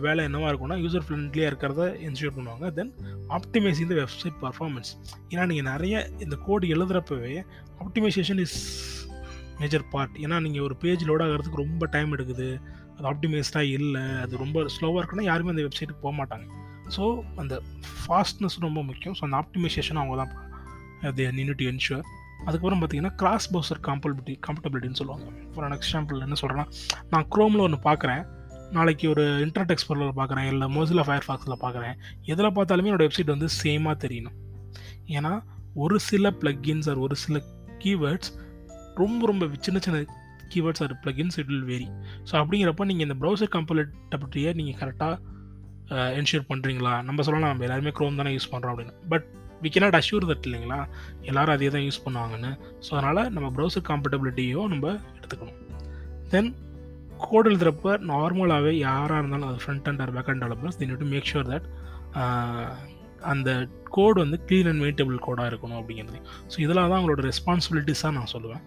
வேலை 0.05 0.23
என்னவாக 0.27 0.49
இருக்கும்னா 0.51 0.77
யூசர் 0.83 1.05
ஃப்ரெண்ட்லியாக 1.05 1.51
இருக்கிறத 1.51 1.83
என்ஷூர் 2.07 2.35
பண்ணுவாங்க. 2.37 2.73
Then 2.73 2.91
optimising 3.37 3.89
the 3.91 3.95
website 4.01 4.37
performance 4.43 4.91
ஏன்னா 5.31 5.45
நீங்கள் 5.45 5.69
நிறைய 5.71 6.09
இந்த 6.19 6.35
கோடு 6.45 6.67
எழுதுகிறப்பவே 6.75 7.43
ஆப்டிமைசேஷன் 7.85 8.37
இஸ் 8.37 8.59
மேஜர் 9.61 9.87
பார்ட் 9.93 10.15
ஏன்னா 10.25 10.39
நீங்கள் 10.41 10.61
ஒரு 10.61 10.75
பேஜ் 10.83 11.07
லோட் 11.09 11.23
ஆகிறதுக்கு 11.25 11.63
ரொம்ப 11.63 11.85
டைம் 11.85 12.13
எடுக்குது. 12.17 12.49
அது 12.97 13.07
ஆப்டிமைஸ்டாக 13.13 13.73
இல்லை. 13.77 14.01
அது 14.01 14.37
ரொம்ப 14.37 14.65
ஸ்லோவாக 14.75 15.01
இருக்குன்னா 15.01 15.21
யாருமே 15.21 15.49
அந்த 15.49 15.63
வெப்சைட்டுக்கு 15.67 16.05
போக 16.07 16.15
மாட்டாங்க. 16.21 16.45
ஸோ 16.95 17.03
அந்த 17.41 17.55
ஃபாஸ்ட்னஸ் 18.01 18.57
ரொம்ப 18.67 18.79
முக்கியம். 18.89 19.15
ஸோ 19.19 19.23
அந்த 19.27 19.37
ஆப்டிமைசேஷன் 19.43 19.99
அவங்க 20.01 20.17
தான் 20.23 20.33
அது 21.09 21.23
நின்று 21.37 21.55
டு 21.61 21.65
என்ஷுர் 21.71 22.03
அதுக்கப்புறம் 22.47 22.79
பார்த்தீங்கன்னா 22.81 23.13
கிராஸ் 23.21 23.47
பவுசர் 23.53 23.81
காம்பபிலிட்டி 23.87 24.33
கம்ஃபர்டபிலிட்டின்னு 24.47 24.99
சொல்லுவாங்க. 24.99 25.25
ஃபார் 25.53 25.65
அன் 25.67 25.75
எக்ஸாம்பிள் 25.77 26.23
என்ன 26.27 26.37
சொல்கிறேன்னா 26.41 26.65
நான் 27.13 27.27
க்ரோமில் 27.35 27.65
ஒன்று 27.65 27.79
பார்க்குறேன் 27.89 28.21
நாளைக்கு 28.77 29.05
ஒரு 29.13 29.23
இன்டர்நெட் 29.45 29.73
எக்ஸ்ப்ளோரில் 29.75 30.17
பார்க்குறேன் 30.19 30.47
இல்லை 30.51 30.67
மோசிலா 30.75 31.03
ஃபயர் 31.07 31.25
ஃபாக்ஸில் 31.27 31.61
பார்க்குறேன் 31.63 31.95
எதில் 32.33 32.55
பார்த்தாலுமே 32.57 32.89
என்னோட 32.89 33.05
வெப்சைட் 33.07 33.33
வந்து 33.35 33.47
சேமாக 33.61 33.95
தெரியணும். 34.03 34.37
ஏன்னா 35.17 35.31
ஒரு 35.83 35.97
சில 36.09 36.29
ப்ளக்கின்ஸ் 36.41 36.87
ஆர் 36.91 37.01
ஒரு 37.05 37.15
சில 37.23 37.37
கீவேர்ட்ஸ் 37.83 38.31
ரொம்ப 39.01 39.27
ரொம்ப 39.31 39.49
சின்ன 39.65 39.79
சின்ன 39.85 39.99
keywords 40.53 40.83
or 40.85 40.93
plugins 41.03 41.37
it 41.41 41.49
will 41.51 41.67
vary 41.71 41.87
so 42.29 42.33
அப்படிங்கிறப்ப 42.41 42.85
நீங்கள் 42.91 43.07
இந்த 43.07 43.17
ப்ரௌசர் 43.21 43.51
கம்பலட்டபிலிட்டியை 43.57 44.53
நீங்கள் 44.59 44.79
கரெக்டாக 44.81 45.15
என்ஷூர் 46.19 46.49
பண்ணுறீங்களா 46.49 46.93
நம்ம 47.07 47.23
சொல்லலாம் 47.27 47.51
நம்ம 47.53 47.65
எல்லாருமே 47.67 47.91
க்ரோம் 47.97 48.19
தானே 48.19 48.31
யூஸ் 48.35 48.51
பண்ணுறோம் 48.51 48.73
அப்படின்னு. 48.73 48.95
But 49.11 49.25
we 49.63 49.69
cannot 49.75 49.97
assure 49.99 50.27
that 50.29 50.45
இல்லைங்களா? 50.47 50.79
எல்லோரும் 51.29 51.55
அதே 51.55 51.69
தான் 51.75 51.85
யூஸ் 51.87 52.03
பண்ணுவாங்கன்னு. 52.05 52.51
ஸோ 52.85 52.91
அதனால் 52.99 53.31
நம்ம 53.35 53.47
ப்ரௌசர் 53.57 53.85
காம்பட்டபிலிட்டியும் 53.89 54.69
நம்ம 54.73 54.93
எடுத்துக்கணும். 55.17 55.59
தென் 56.33 56.49
கோட் 57.25 57.49
எழுதுகிறப்ப 57.49 57.95
நார்மலாகவே 58.11 58.71
யாராக 58.87 59.19
இருந்தாலும் 59.21 59.49
அது 59.51 59.59
front 59.63 59.87
end 59.91 60.01
or 60.05 60.13
back 60.15 60.31
end 60.33 60.43
developers 60.43 60.79
the 60.81 60.87
to 61.03 61.09
make 61.13 61.29
sure 61.31 61.49
that 61.53 61.67
அந்த 63.31 63.49
கோடு 63.95 64.17
வந்து 64.23 64.37
க்ளீன் 64.49 64.69
அண்ட் 64.69 64.81
மெயின்டபிள் 64.83 65.17
கோடாக 65.25 65.49
இருக்கணும் 65.51 65.79
அப்படிங்கிறது. 65.79 66.19
ஸோ 66.51 66.57
இதெல்லாம் 66.65 66.89
தான் 66.91 66.99
அவங்களோட 66.99 67.23
ரெஸ்பான்சிபிலிட்டிஸாக 67.31 68.13
நான் 68.17 68.31
சொல்லுவேன். 68.35 68.63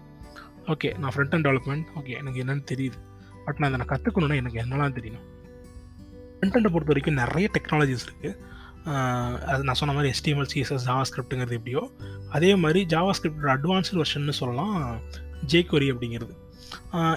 ஓகே 0.74 0.90
நான் 1.02 1.12
ஃப்ரண்ட் 1.14 1.34
அண்ட் 1.36 1.46
டெவலப்மெண்ட் 1.46 1.86
ஓகே 2.00 2.12
எனக்கு 2.20 2.42
என்னென்னு 2.44 2.66
தெரியுது. 2.72 2.98
பட் 3.46 3.58
நான் 3.60 3.68
அதை 3.70 3.80
நான் 3.82 3.92
கற்றுக்கணுன்னா 3.94 4.36
எனக்கு 4.42 4.60
என்னெல்லாம் 4.64 4.96
தெரியணும் 4.98 5.26
ஃப்ரண்ட் 6.52 6.72
பொறுத்த 6.72 6.92
வரைக்கும் 6.92 7.14
நிறைய 7.14 7.48
டெக்னாலஜிஸ் 7.52 8.06
இருக்குது 8.06 8.52
அது 9.46 9.64
நான் 9.64 9.74
சொன்ன 9.74 9.94
மாதிரி 9.94 10.14
எஸ்டிஎம்எல் 10.14 10.48
சிஎஸ்எஸ் 10.54 10.86
ஜாவா 10.86 11.02
ஸ்கிரிப்ட்டுங்கிறது 11.02 11.52
எப்படியோ 11.52 11.90
அதே 12.30 12.54
மாதிரி 12.54 12.86
ஜாவா 12.86 13.10
ஸ்கிரிப்டோட 13.10 13.52
அட்வான்ஸ்டு 13.56 13.98
வெர்ஷன்னு 14.00 14.30
சொல்லலாம் 14.30 15.00
ஜேக்வரி 15.46 15.88
அப்படிங்கிறது. 15.92 16.34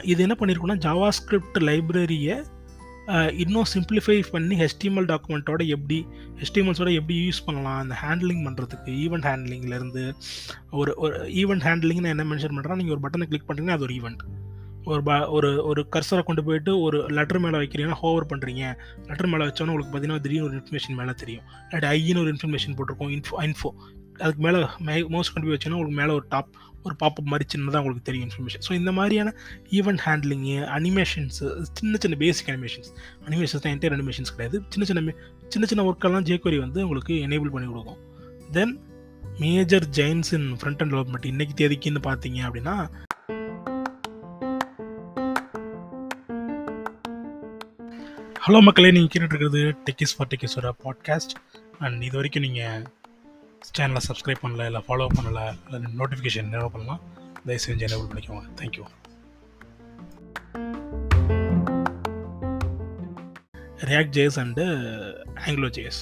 இது 0.02 0.24
என்ன 0.24 0.36
பண்ணியிருக்கோன்னா 0.40 0.78
ஜாவா 0.78 1.10
ஸ்கிரிப்ட் 1.10 1.58
லைப்ரரியை 1.64 2.38
இன்னும் 3.34 3.68
சிம்பிளிஃபை 3.74 4.24
பண்ணி 4.32 4.56
ஹெச்டிஎம்எல் 4.56 5.06
டாக்குமெண்ட்டோட 5.06 5.66
எப்படி 5.68 6.06
ஹெச்டிஎம்எல்ஸோட 6.40 6.94
எப்படி 6.94 7.16
யூஸ் 7.20 7.46
பண்ணலாம் 7.46 7.80
அந்த 7.80 7.96
ஹேண்ட்லிங் 8.02 8.44
பண்ணுறதுக்கு 8.48 8.92
ஈவெண்ட் 8.94 9.28
ஹேண்ட்லிங்லேருந்து 9.28 10.16
ஒரு 10.72 10.94
ஒரு 10.98 11.20
ஈவெண்ட் 11.20 11.62
ஹேண்ட்லிங்னு 11.62 12.10
என்ன 12.10 12.24
மென்ஷன் 12.24 12.56
பண்ணுறா 12.58 12.76
நீங்கள் 12.76 12.96
ஒரு 12.98 13.04
பட்டனை 13.04 13.28
கிளிக் 13.28 13.48
பண்ணுறீங்கன்னா 13.48 13.72
அது 13.72 13.84
ஒரு 13.84 13.94
ஈவெண்ட் 13.94 14.24
ஒரு 14.92 15.02
ப 15.08 15.14
ஒரு 15.38 15.50
ஒரு 15.70 15.82
கர்சரை 15.94 16.22
கொண்டு 16.28 16.44
போயிட்டு 16.48 16.72
ஒரு 16.86 16.98
லெட்டர் 17.18 17.42
மேலே 17.44 17.58
வைக்கிறீங்கன்னா 17.62 18.00
ஹோவர் 18.04 18.30
பண்ணுறீங்க 18.32 18.64
லெட்டர் 19.10 19.30
மேலே 19.32 19.46
வச்சோன்னா 19.50 19.74
உங்களுக்கு 19.74 19.94
பார்த்தீங்கன்னா 19.94 20.24
திடீர்னு 20.26 20.48
ஒரு 20.48 20.56
இன்ஃபர்மேஷன் 20.60 20.98
மேலே 21.00 21.14
தெரியும். 21.22 21.46
இல்லாட்டி 21.70 21.90
ஐன்னு 21.98 22.22
ஒரு 22.24 22.32
இன்ஃபர்மேஷன் 22.36 22.76
போட்டிருக்கோம் 22.78 23.12
இன்ஃபோ 23.18 23.36
இன்ஃபோ 23.48 23.72
அதுக்கு 24.24 24.42
மேலே 24.46 24.60
மே 24.88 24.96
மவுஸ் 25.14 25.32
கொண்டு 25.34 25.48
போய் 25.48 25.56
வச்சோன்னா 25.58 25.78
உங்களுக்கு 25.80 26.00
மேலே 26.02 26.14
ஒரு 26.20 26.26
டாப் 26.34 26.52
ஒரு 26.86 26.96
பாப்பப் 27.02 27.30
மாதிரி 27.32 27.46
சின்னதாக 27.54 27.82
உங்களுக்கு 27.84 28.08
தெரியும் 28.10 28.26
இன்ஃபர்மேஷன் 28.28 28.64
ஸோ 28.68 28.72
இந்த 28.74 28.92
மாதிரியான 28.98 29.34
ஈவெண்ட் 29.78 30.02
ஹேண்ட்லிங்கு 30.06 30.56
அனிமேஷன்ஸு 30.78 31.48
சின்ன 31.80 31.98
சின்ன 32.04 32.18
பேசிக் 32.24 32.50
அனிமேஷன்ஸ் 32.54 32.90
அனிமேஷன்ஸ் 33.28 33.64
தான் 33.66 33.74
என்டையர் 33.76 33.96
அனிமேஷன்ஸ் 33.98 34.34
கிடையாது. 34.36 34.60
சின்ன 34.70 34.86
சின்ன 34.92 35.14
சின்ன 35.54 35.68
சின்ன 35.72 35.86
ஒர்க்கெல்லாம் 35.90 36.28
ஜேக்வரி 36.30 36.60
வந்து 36.66 36.82
உங்களுக்கு 36.84 37.16
எனேபிள் 37.28 37.54
பண்ணி 37.56 37.68
கொடுக்கும். 37.74 38.00
Then 38.58 38.74
major 39.44 39.88
giants 40.00 40.32
in 40.38 40.48
front 40.60 40.82
end 40.84 40.94
development 40.94 41.30
இன்னைக்கு 41.34 41.56
தேதிக்குன்னு 41.62 42.04
பார்த்தீங்க 42.10 42.40
அப்படின்னா 42.48 42.76
ஹலோ 48.48 48.62
மக்களே 48.62 48.92
நீங்கள் 48.92 49.12
கேட்டுருக்கிறது 49.14 49.62
டெக்கிஸ் 49.86 50.14
ஃபார் 50.18 50.28
டெக்கிஸோட 50.28 50.72
பாட்காஸ்ட் 50.84 51.34
அண்ட் 51.80 52.04
இது 52.04 52.16
வரைக்கும் 52.18 52.42
நீங்கள் 52.42 52.84
சேனலை 53.70 54.02
சப்ஸ்கிரைப் 54.08 54.42
பண்ணல 54.42 54.66
இல்லை 54.66 54.82
ஃபாலோ 54.88 55.08
பண்ணல 55.16 55.42
இல்லை 55.66 55.80
நோட்டிஃபிகேஷன் 56.00 56.48
என்ன 56.50 56.68
பண்ணலாம் 56.68 57.02
தயவு 57.46 57.64
செஞ்சு 57.66 57.86
எனேபிள் 57.88 58.10
பண்ணிக்கோங்க. 58.10 58.46
Thank you 58.62 58.86
React 63.86 64.14
J S 64.14 64.40
and 64.40 64.64
Angular 65.48 65.68
J S 65.70 66.02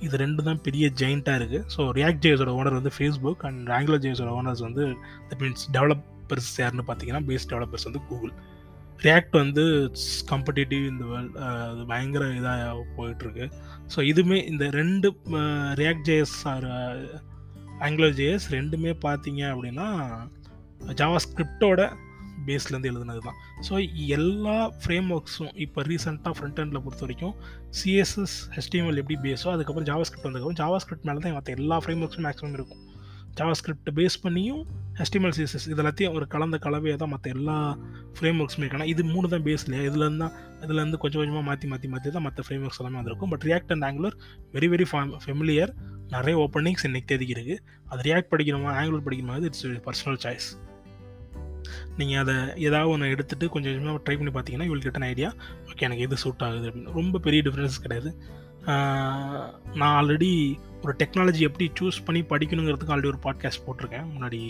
இது 0.00 0.16
ரெண்டு 0.16 0.42
தான் 0.42 0.60
பெரிய 0.60 0.90
ஜெயிண்ட்டாக 1.00 1.38
இருக்குது 1.38 1.64
ஸோ 1.76 1.90
ரியாக்ட் 1.92 2.24
ஜேஎஸோட 2.26 2.52
ஓனர் 2.52 2.72
வந்து 2.72 2.92
ஃபேஸ்புக் 2.98 3.38
அண்ட் 3.40 3.68
ஆங்கிலோ 3.70 3.98
ஜேஎஸோட 3.98 4.30
ஓனர்ஸ் 4.32 4.60
வந்து 4.60 4.84
தட் 5.30 5.40
மீன்ஸ் 5.40 5.66
டெவலப்பர்ஸ் 5.72 6.50
யாருன்னு 6.56 6.82
பார்த்தீங்கன்னா 6.86 7.24
பேஸ் 7.26 7.48
டெவலப்பர்ஸ் 7.48 7.84
வந்து 7.84 8.02
கூகுள் 8.08 8.32
ரியாக்ட் 9.04 9.36
வந்து 9.40 9.62
காம்படிட்டிவ் 10.30 10.84
இந்த 10.92 11.04
வேர்ல்ட் 11.10 11.36
அது 11.46 11.84
பயங்கர 11.92 12.26
இதாக 12.38 12.84
போயிட்டுருக்கு. 12.98 13.46
ஸோ 13.92 13.98
இதுவுமே 14.10 14.38
இந்த 14.52 14.64
ரெண்டு 14.80 15.08
React 15.80 16.06
J S 16.08 16.36
or 16.52 16.66
Angular 17.86 18.08
J S 18.20 18.46
ரெண்டுமே 18.56 18.92
பார்த்தீங்க 19.06 19.42
அப்படின்னா 19.54 19.86
ஜாவா 21.00 21.18
ஸ்கிரிப்டோட 21.24 21.82
பேஸ்லேருந்து 22.46 22.90
எழுதுனது 22.90 23.20
தான் 23.26 23.38
ஸோ 23.66 23.74
எல்லா 24.16 24.54
ஃப்ரேம் 24.78 25.08
ஒர்க்ஸும் 25.16 25.52
இப்போ 25.64 25.82
ரீசெண்டாக 25.88 26.32
ஃப்ரண்ட் 26.36 26.60
ஹேண்டில் 26.60 26.82
பொறுத்த 26.84 27.04
வரைக்கும் 27.06 27.34
சிஎஸ்எஸ் 27.80 28.36
ஹெச்டிஎம்எல் 28.56 29.00
எப்படி 29.02 29.18
பேஸோ 29.26 29.48
அதுக்கப்புறம் 29.54 29.88
ஜாவா 29.90 30.06
ஸ்கிரிப்ட் 30.08 30.28
வந்ததுக்கப்புறம் 30.28 30.60
ஜாவா 30.62 30.78
ஸ்கிரிப்ட் 30.84 31.06
மேலே 31.08 31.20
தான் 31.24 31.36
மற்ற 31.38 31.52
எல்லா 31.58 31.76
ஃப்ரேம் 31.84 32.02
ஒர்க்ஸும் 32.04 32.26
மேக்ஸிமம் 32.28 32.56
இருக்கும். 32.58 32.82
ஜாவா 33.38 33.52
ஸ்கிரிப்ட் 33.60 33.90
பேஸ் 33.98 34.16
பண்ணியும் 34.24 34.62
H T M L 34.98 35.34
C S S 35.36 35.66
இது 35.72 35.82
எல்லாத்தையும் 35.82 36.14
ஒரு 36.16 36.26
கலந்த 36.32 36.56
கலவையாக 36.64 36.98
தான் 37.02 37.12
மற்ற 37.12 37.30
எல்லா 37.36 37.56
ஃப்ரேம் 38.16 38.40
ஒர்க்ஸுமே 38.42 38.64
இருக்கணும் 38.64 38.90
இது 38.92 39.02
மூணு 39.12 39.26
தான் 39.34 39.44
பேஸ் 39.46 39.64
இல்லையா? 39.66 39.82
இதுலேருந்து 39.90 40.22
தான் 40.24 40.34
இதுலேருந்து 40.64 40.98
கொஞ்சம் 41.02 41.20
கொஞ்சமாக 41.20 41.44
மாற்றி 41.48 41.66
மாற்றி 41.70 41.88
மாற்றி 41.92 42.10
தான் 42.16 42.26
மற்ற 42.26 42.42
ஃப்ரேம் 42.46 42.64
ஒர்க்ஸ் 42.66 42.80
எல்லாமே 42.80 42.98
வந்திருக்கும். 43.00 43.30
But 43.34 43.44
React 43.48 43.72
and 43.74 43.86
Angular 43.88 44.16
very 44.56 44.68
very 44.74 44.86
form 44.90 45.12
familiar 45.24 45.72
நிறைய 46.16 46.34
ஓப்பனிங்ஸ் 46.44 46.84
இன்னைக்கு 46.88 47.10
தேதிக்கு 47.12 47.36
இருக்குது 47.36 47.58
அது 47.92 48.02
ரியாக்ட் 48.08 48.30
படிக்கணுமா 48.34 48.72
ஆங்குலர் 48.80 49.06
படிக்கணுமா 49.06 49.36
இட்ஸ் 49.50 49.66
பர்சனல் 49.88 50.20
சாய்ஸ் 50.26 50.48
நீங்கள் 51.98 52.20
அதை 52.22 52.34
ஏதாவது 52.66 52.90
ஒன்று 52.92 53.12
எடுத்துகிட்டு 53.14 53.46
கொஞ்சம் 53.54 53.72
கொஞ்சமாக 53.74 54.00
ட்ரை 54.04 54.14
பண்ணி 54.18 54.32
பார்த்தீங்கன்னா 54.36 54.68
இவள் 54.68 54.84
கிட்ட 54.86 55.06
ஐடியா 55.14 55.30
ஓகே 55.68 55.84
எனக்கு 55.88 56.04
எது 56.06 56.16
சூட் 56.22 56.44
ஆகுது 56.46 56.68
அப்படின்னு. 56.68 56.92
ரொம்ப 57.00 57.18
பெரிய 57.26 57.42
டிஃப்ரென்ஸ் 57.46 57.82
கிடையாது. 57.84 58.10
நான் 59.80 59.94
ஆல்ரெடி 59.98 60.30
ஒரு 60.82 60.92
டெக்னாலஜி 61.00 61.42
எப்படி 61.48 61.66
சூஸ் 61.80 61.98
பண்ணி 62.06 62.20
படிக்கணுங்கிறதுக்கு 62.32 62.94
ஆல்ரெடி 62.94 63.10
ஒரு 63.14 63.20
பாட்காஸ்ட் 63.26 63.64
போட்டிருக்கேன். 63.66 64.06
முன்னாடி 64.14 64.40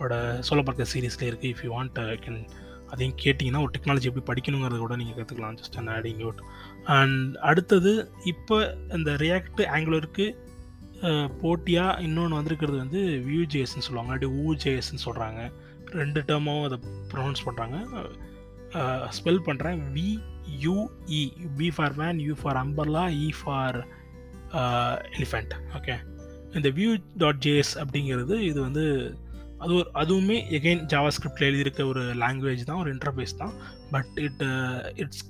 ஓட 0.00 0.40
சோலோ 0.48 0.62
பாட்காஸ்ட் 0.62 0.94
சீரீஸில் 0.96 1.28
இருக்குது 1.30 1.52
இஃப் 1.52 1.62
யூ 1.64 1.70
வாண்ட் 1.76 1.98
கேன் 2.24 2.40
அதையும் 2.86 3.16
கேட்டிங்கன்னா 3.24 3.60
ஒரு 3.60 3.72
டெக்னாலஜி 3.78 4.08
எப்படி 4.10 4.24
படிக்கணுங்கிறத 4.30 4.78
கூட 4.78 4.96
நீங்கள் 4.96 5.16
கற்றுக்கலாம் 5.16 5.58
just 5.60 5.76
and 5.76 5.88
adding 5.88 6.20
out 6.20 6.40
and 6.84 7.36
அடுத்தது 7.36 8.10
இப்போ 8.24 8.56
இந்த 8.88 9.10
ரியாக்ட் 9.16 9.60
ஆங்குலருக்கு 9.76 10.26
போட்டியாக 11.40 12.02
இன்னொன்று 12.02 12.36
வந்திருக்கிறது 12.36 12.76
வந்து 12.76 13.00
வியூ 13.28 13.44
ஜேஎஸ்ன்னு 13.52 13.86
சொல்லுவாங்க. 13.86 14.12
அப்படி 14.12 14.30
ஊ 14.32 14.56
ஜேஎஸ்ன்னு 14.64 15.04
சொல்கிறாங்க 15.04 15.40
ரெண்டு 15.90 16.20
டேர்மும் 16.20 16.64
அதை 16.64 16.78
ப்ரொனவுன்ஸ் 17.12 17.44
பண்ணுறாங்க 17.44 17.76
ஸ்பெல் 19.08 19.42
பண்ணுறேன் 19.46 19.78
V 19.92 20.08
U E 20.62 21.22
B 21.56 21.70
for 21.70 21.94
man 21.94 22.18
U 22.18 22.34
for 22.42 22.56
umbrella 22.56 23.04
E 23.20 23.30
for 23.42 23.78
elephant 25.18 25.54
okay 25.76 25.96
இந்த 26.54 26.68
வியூ 26.68 27.02
டாட் 27.16 27.42
ஜேஎஸ் 27.46 27.74
அப்படிங்கிறது 27.78 28.36
இது 28.40 28.60
வந்து 28.62 28.84
அது 29.62 29.72
ஒரு 29.74 29.88
அதுவுமே 30.02 30.36
எகெயின் 30.58 30.82
ஜாவா 30.92 31.10
ஸ்கிரிப்டில் 31.16 31.48
எழுதியிருக்க 31.48 31.86
ஒரு 31.92 32.02
லாங்குவேஜ் 32.22 32.62
தான் 32.70 32.80
ஒரு 32.82 32.90
இன்டர்ஃபேஸ் 32.94 33.34
தான். 33.42 33.54
பட் 33.90 34.12
இட் 34.26 34.42
இட்ஸ் 35.02 35.24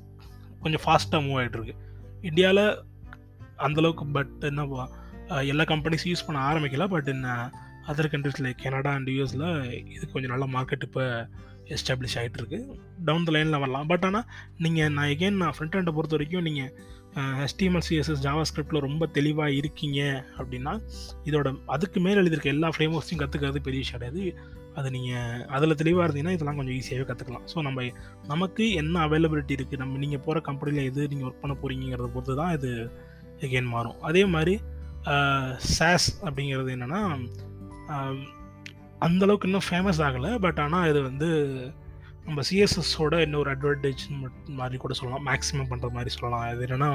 கொஞ்சம் 0.61 0.85
ஃபாஸ்ட்டாக 0.85 1.25
மூவ் 1.27 1.41
ஆகிட்டுருக்கு 1.43 1.75
இந்தியாவில் 2.23 2.65
அந்தளவுக்கு 3.67 4.05
பட் 4.19 4.45
என்ன 4.51 4.67
எல்லா 5.53 5.65
கம்பெனிஸ் 5.73 6.07
யூஸ் 6.11 6.27
பண்ண 6.27 6.39
ஆரம்பிக்கல 6.51 6.87
பட் 6.95 7.09
என்ன 7.15 7.35
other 7.89 8.11
countries 8.13 8.43
like 8.45 8.63
Canada 8.63 8.91
and 8.97 9.09
யூஎஸில் 9.09 9.47
இது 9.97 10.05
கொஞ்சம் 10.13 10.33
நல்ல 10.35 10.47
மார்க்கெட் 10.57 10.87
இப்போ 10.87 11.05
எஸ்டாப்ளிஷ் 11.75 12.17
ஆகிட்டு 12.21 12.41
இருக்கு 12.41 12.59
டவுன் 13.05 13.27
த 13.27 13.33
லைனில் 13.35 13.63
வரலாம். 13.65 13.87
பட் 13.87 14.05
ஆனால் 14.09 14.27
நீங்கள் 14.65 14.93
நான் 14.97 15.11
எகெயின் 15.15 15.41
நான் 15.43 15.55
ஃப்ரண்ட் 15.57 15.77
ஹேண்டை 15.79 15.93
பொறுத்த 15.99 16.17
வரைக்கும் 16.17 16.47
நீங்கள் 16.49 16.73
ஹெச்டிஎம்எல் 17.41 17.85
சிஎஸ்எஸ் 17.89 18.23
ஜாவா 18.27 18.43
ஸ்கிரிப்டில் 18.49 18.85
ரொம்ப 18.87 19.05
தெளிவாக 19.17 19.57
இருக்கீங்க 19.61 20.01
அப்படின்னா 20.39 20.73
இதோட 21.29 21.49
அதுக்கு 21.75 22.01
மேலே 22.07 22.19
எழுதியிருக்க 22.23 22.57
எல்லா 22.57 22.69
ஃப்ரேம் 22.75 22.95
ஒர்க்ஸையும் 22.97 23.23
கற்றுக்கிறது 23.23 23.61
பெரிய 23.69 23.81
விஷயம் 23.85 23.99
கிடையாது. 23.99 24.23
அது 24.79 24.89
நீங்கள் 24.97 25.41
அதில் 25.57 25.79
தெளிவாக 25.81 26.05
இருந்தீங்கன்னா 26.07 26.35
இதெல்லாம் 26.37 26.59
கொஞ்சம் 26.59 26.77
ஈஸியாகவே 26.81 27.07
கற்றுக்கலாம் 27.09 27.47
ஸோ 27.53 27.65
நம்ம 27.67 27.87
நமக்கு 28.33 28.65
என்ன 28.83 29.01
அவைலபிலிட்டி 29.07 29.55
இருக்குது 29.59 29.83
நம்ம 29.83 29.99
நீங்கள் 30.05 30.23
போகிற 30.27 30.41
கம்பெனியில் 30.49 30.89
எது 30.91 31.09
நீங்கள் 31.13 31.29
ஒர்க் 31.29 31.43
பண்ண 31.45 31.57
போகிறீங்கிறத 31.63 32.09
பொறுத்து 32.17 32.37
தான் 32.41 32.53
இது 32.59 32.71
எகெயின் 33.47 33.73
மாறும். 33.75 33.99
அதே 34.11 34.23
மாதிரி 34.35 34.55
சாஸ் 35.77 36.09
அப்படிங்கிறது 36.27 36.71
என்னென்னா 36.77 37.03
அந்தளவுக்கு 39.07 39.49
இன்னும் 39.49 39.69
ஃபேமஸ் 39.69 40.01
ஆகலை. 40.07 40.31
பட் 40.45 40.59
ஆனால் 40.65 40.89
இது 40.91 41.01
வந்து 41.11 41.29
நம்ம 42.31 42.43
சிஎஸ்எஸோட 42.49 43.15
இன்னொரு 43.27 43.49
அட்வான்டேஜ் 43.53 44.03
மாதிரி 44.59 44.77
கூட 44.83 44.95
சொல்லலாம். 44.99 45.25
மேக்ஸிமம் 45.29 45.71
பண்ணுற 45.71 45.89
மாதிரி 45.97 46.11
சொல்லலாம். 46.17 46.45
அது 46.51 46.67
என்னென்னா 46.67 46.91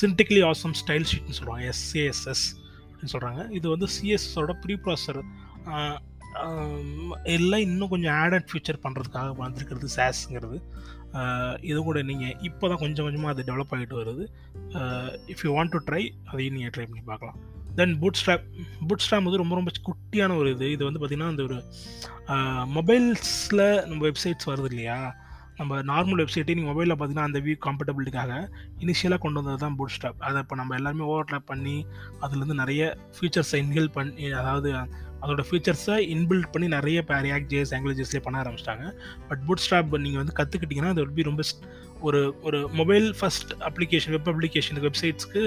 சின்டிக்லி 0.00 0.40
ஆசம் 0.48 0.74
ஸ்டைல் 0.80 1.06
ஷீட்னு 1.10 1.36
சொல்லுவாங்க. 1.38 1.64
எஸ்ஏஎஸ்எஸ் 1.72 2.44
அப்படின்னு 2.88 3.12
சொல்கிறாங்க 3.14 3.42
இது 3.58 3.66
வந்து 3.74 3.86
சிஎஸ்எஸோட 3.96 4.52
ப்ரீ 4.64 4.74
ப்ராசர் 4.84 5.20
எல்லாம் 7.36 7.64
இன்னும் 7.66 7.92
கொஞ்சம் 7.94 8.14
ஆடட் 8.22 8.48
ஃபியூச்சர் 8.50 8.82
பண்ணுறதுக்காக 8.84 9.34
வந்திருக்கிறது 9.42 9.88
சாஸ்ங்கிறது 9.96 10.58
இது 11.70 11.78
கூட 11.88 11.98
நீங்கள் 12.10 12.36
இப்போ 12.48 12.64
தான் 12.70 12.82
கொஞ்சம் 12.84 13.06
கொஞ்சமாக 13.06 13.34
அது 13.34 13.48
டெவலப் 13.50 13.74
ஆகிட்டு 13.76 14.00
வருது. 14.02 14.24
If 15.32 15.44
you 15.46 15.50
want 15.58 15.74
to 15.74 15.80
try 15.88 16.02
அதையும் 16.30 16.56
நீங்கள் 16.58 16.74
ட்ரை 16.76 16.86
பண்ணி 16.90 17.04
பார்க்கலாம். 17.12 17.38
Then 17.78 17.94
boot 18.02 18.18
strap 18.20 18.46
boot 18.88 19.04
strap 19.04 19.26
வந்து 19.28 19.42
ரொம்ப 19.42 19.54
ரொம்ப 19.58 19.70
குட்டியான 19.88 20.36
ஒரு 20.40 20.48
இது. 20.54 20.66
இது 20.76 20.82
வந்து 20.88 21.00
பார்த்திங்கன்னா 21.00 21.32
அந்த 21.34 21.44
ஒரு 21.48 21.58
மொபைல்ஸில் 22.76 23.66
நம்ம 23.88 24.00
வெப்சைட்ஸ் 24.08 24.48
வருது 24.50 24.70
இல்லையா? 24.72 24.98
நம்ம 25.58 25.80
நார்மல் 25.90 26.20
வெப்சைட்டே 26.20 26.54
நீங்கள் 26.58 26.72
மொபைலில் 26.72 26.94
பார்த்தீங்கன்னா 26.94 27.28
அந்த 27.30 27.40
வியூ 27.46 27.56
கம்ஃபர்டபிலிட்டிக்காக 27.66 28.32
இனிஷியலாக 28.84 29.20
கொண்டு 29.24 29.40
வந்தது 29.40 29.58
தான் 29.64 29.76
பூட் 29.78 29.94
ஸ்டாப் 29.96 30.22
அதை 30.28 30.38
இப்போ 30.44 30.56
நம்ம 30.60 30.74
எல்லாருமே 30.78 31.04
ஓவர் 31.10 31.28
ட்ராப் 31.30 31.50
பண்ணி 31.52 31.76
அதுலேருந்து 32.22 32.56
நிறைய 32.62 32.82
ஃபீச்சர்ஸை 33.16 33.58
இன்ஹில் 33.64 33.92
பண்ணி 33.98 34.26
அதாவது 34.40 34.70
அதோட 35.24 35.42
ஃபீச்சர்ஸை 35.48 35.96
இன்பில்ட் 36.14 36.50
பண்ணி 36.54 36.66
நிறைய 36.76 37.02
இப்போ 37.04 37.20
ரியாக்ட் 37.26 37.52
ஜேஸ் 37.52 38.16
பண்ண 38.26 38.36
ஆரம்பிச்சிட்டாங்க. 38.42 38.86
பட் 39.28 39.42
பூட் 39.46 39.64
ஸ்டாப் 39.66 39.94
நீங்கள் 40.06 40.22
வந்து 40.22 40.36
கற்றுக்கிட்டிங்கன்னா 40.40 40.92
அது 40.94 41.06
பி 41.18 41.28
ரொம்ப 41.30 41.44
ஒரு 42.08 42.20
ஒரு 42.46 42.58
mobile 42.80 43.06
first 43.18 43.52
application 43.68 44.14
web 44.16 44.30
application 44.32 44.80
வெப்சைட்ஸ்க்கு 44.86 45.42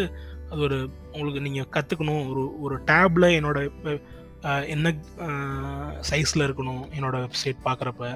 அது 0.51 0.61
ஒரு 0.67 0.77
உங்களுக்கு 1.15 1.43
நீங்கள் 1.47 1.69
கற்றுக்கணும் 1.75 2.23
ஒரு 2.31 2.43
ஒரு 2.65 2.75
டேப்பில் 2.91 3.27
என்னோட 3.37 3.59
என்ன 4.73 4.87
சைஸில் 6.09 6.45
இருக்கணும் 6.47 6.83
என்னோடய 6.97 7.23
வெப்சைட் 7.25 7.59
பார்க்குறப்ப 7.67 8.09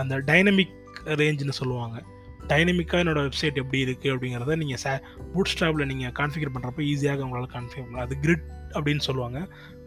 அந்த 0.00 0.16
டைனமிக் 0.30 0.74
ரேஞ்சுன்னு 1.20 1.58
சொல்லுவாங்க. 1.60 1.96
டைனமிக்காக 2.50 3.02
என்னோடய 3.02 3.26
வெப்சைட் 3.28 3.60
எப்படி 3.62 3.78
இருக்குது 3.86 4.12
அப்படிங்கிறத 4.14 4.56
நீங்கள் 4.62 4.80
சே 4.84 4.92
பூட் 5.32 5.50
ஸ்டாப்பில் 5.52 5.88
நீங்கள் 5.90 6.14
கான்ஃபிகர் 6.20 6.52
பண்ணுறப்ப 6.54 6.82
ஈஸியாக 6.92 7.24
உங்களால் 7.26 7.52
கான்ஃபிகர் 7.56 7.86
பண்ணலாம் 7.86 8.06
அது 8.06 8.16
கிரிட் 8.24 8.46
அப்படின்னு 8.76 9.04
சொல்லுவாங்க. 9.08 9.38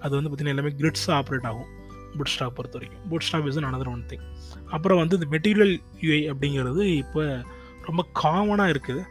அது 0.04 0.14
வந்து 0.18 0.30
பார்த்திங்கன்னா 0.30 0.56
எல்லாமே 0.56 0.74
கிரிட்ஸாக 0.82 1.16
ஆப்ரேட் 1.20 1.48
ஆகும். 1.52 1.70
பூட் 2.18 2.32
ஸ்டாப் 2.34 2.56
பொறுத்த 2.58 2.78
வரைக்கும். 2.78 3.04
Bootstrap 3.28 3.48
is 3.50 3.60
another 3.70 3.92
one 3.94 4.06
thing 4.12 4.26
அப்புறம் 4.76 5.00
வந்து 5.02 5.18
இந்த 5.20 5.28
மெட்டீரியல் 5.36 5.74
யூஐ 6.04 6.22
அப்படிங்கிறது 6.34 6.84
இப்போ 7.04 7.24
ரொம்ப 7.88 8.02
காமனாக 8.22 8.74
இருக்குது. 8.74 9.02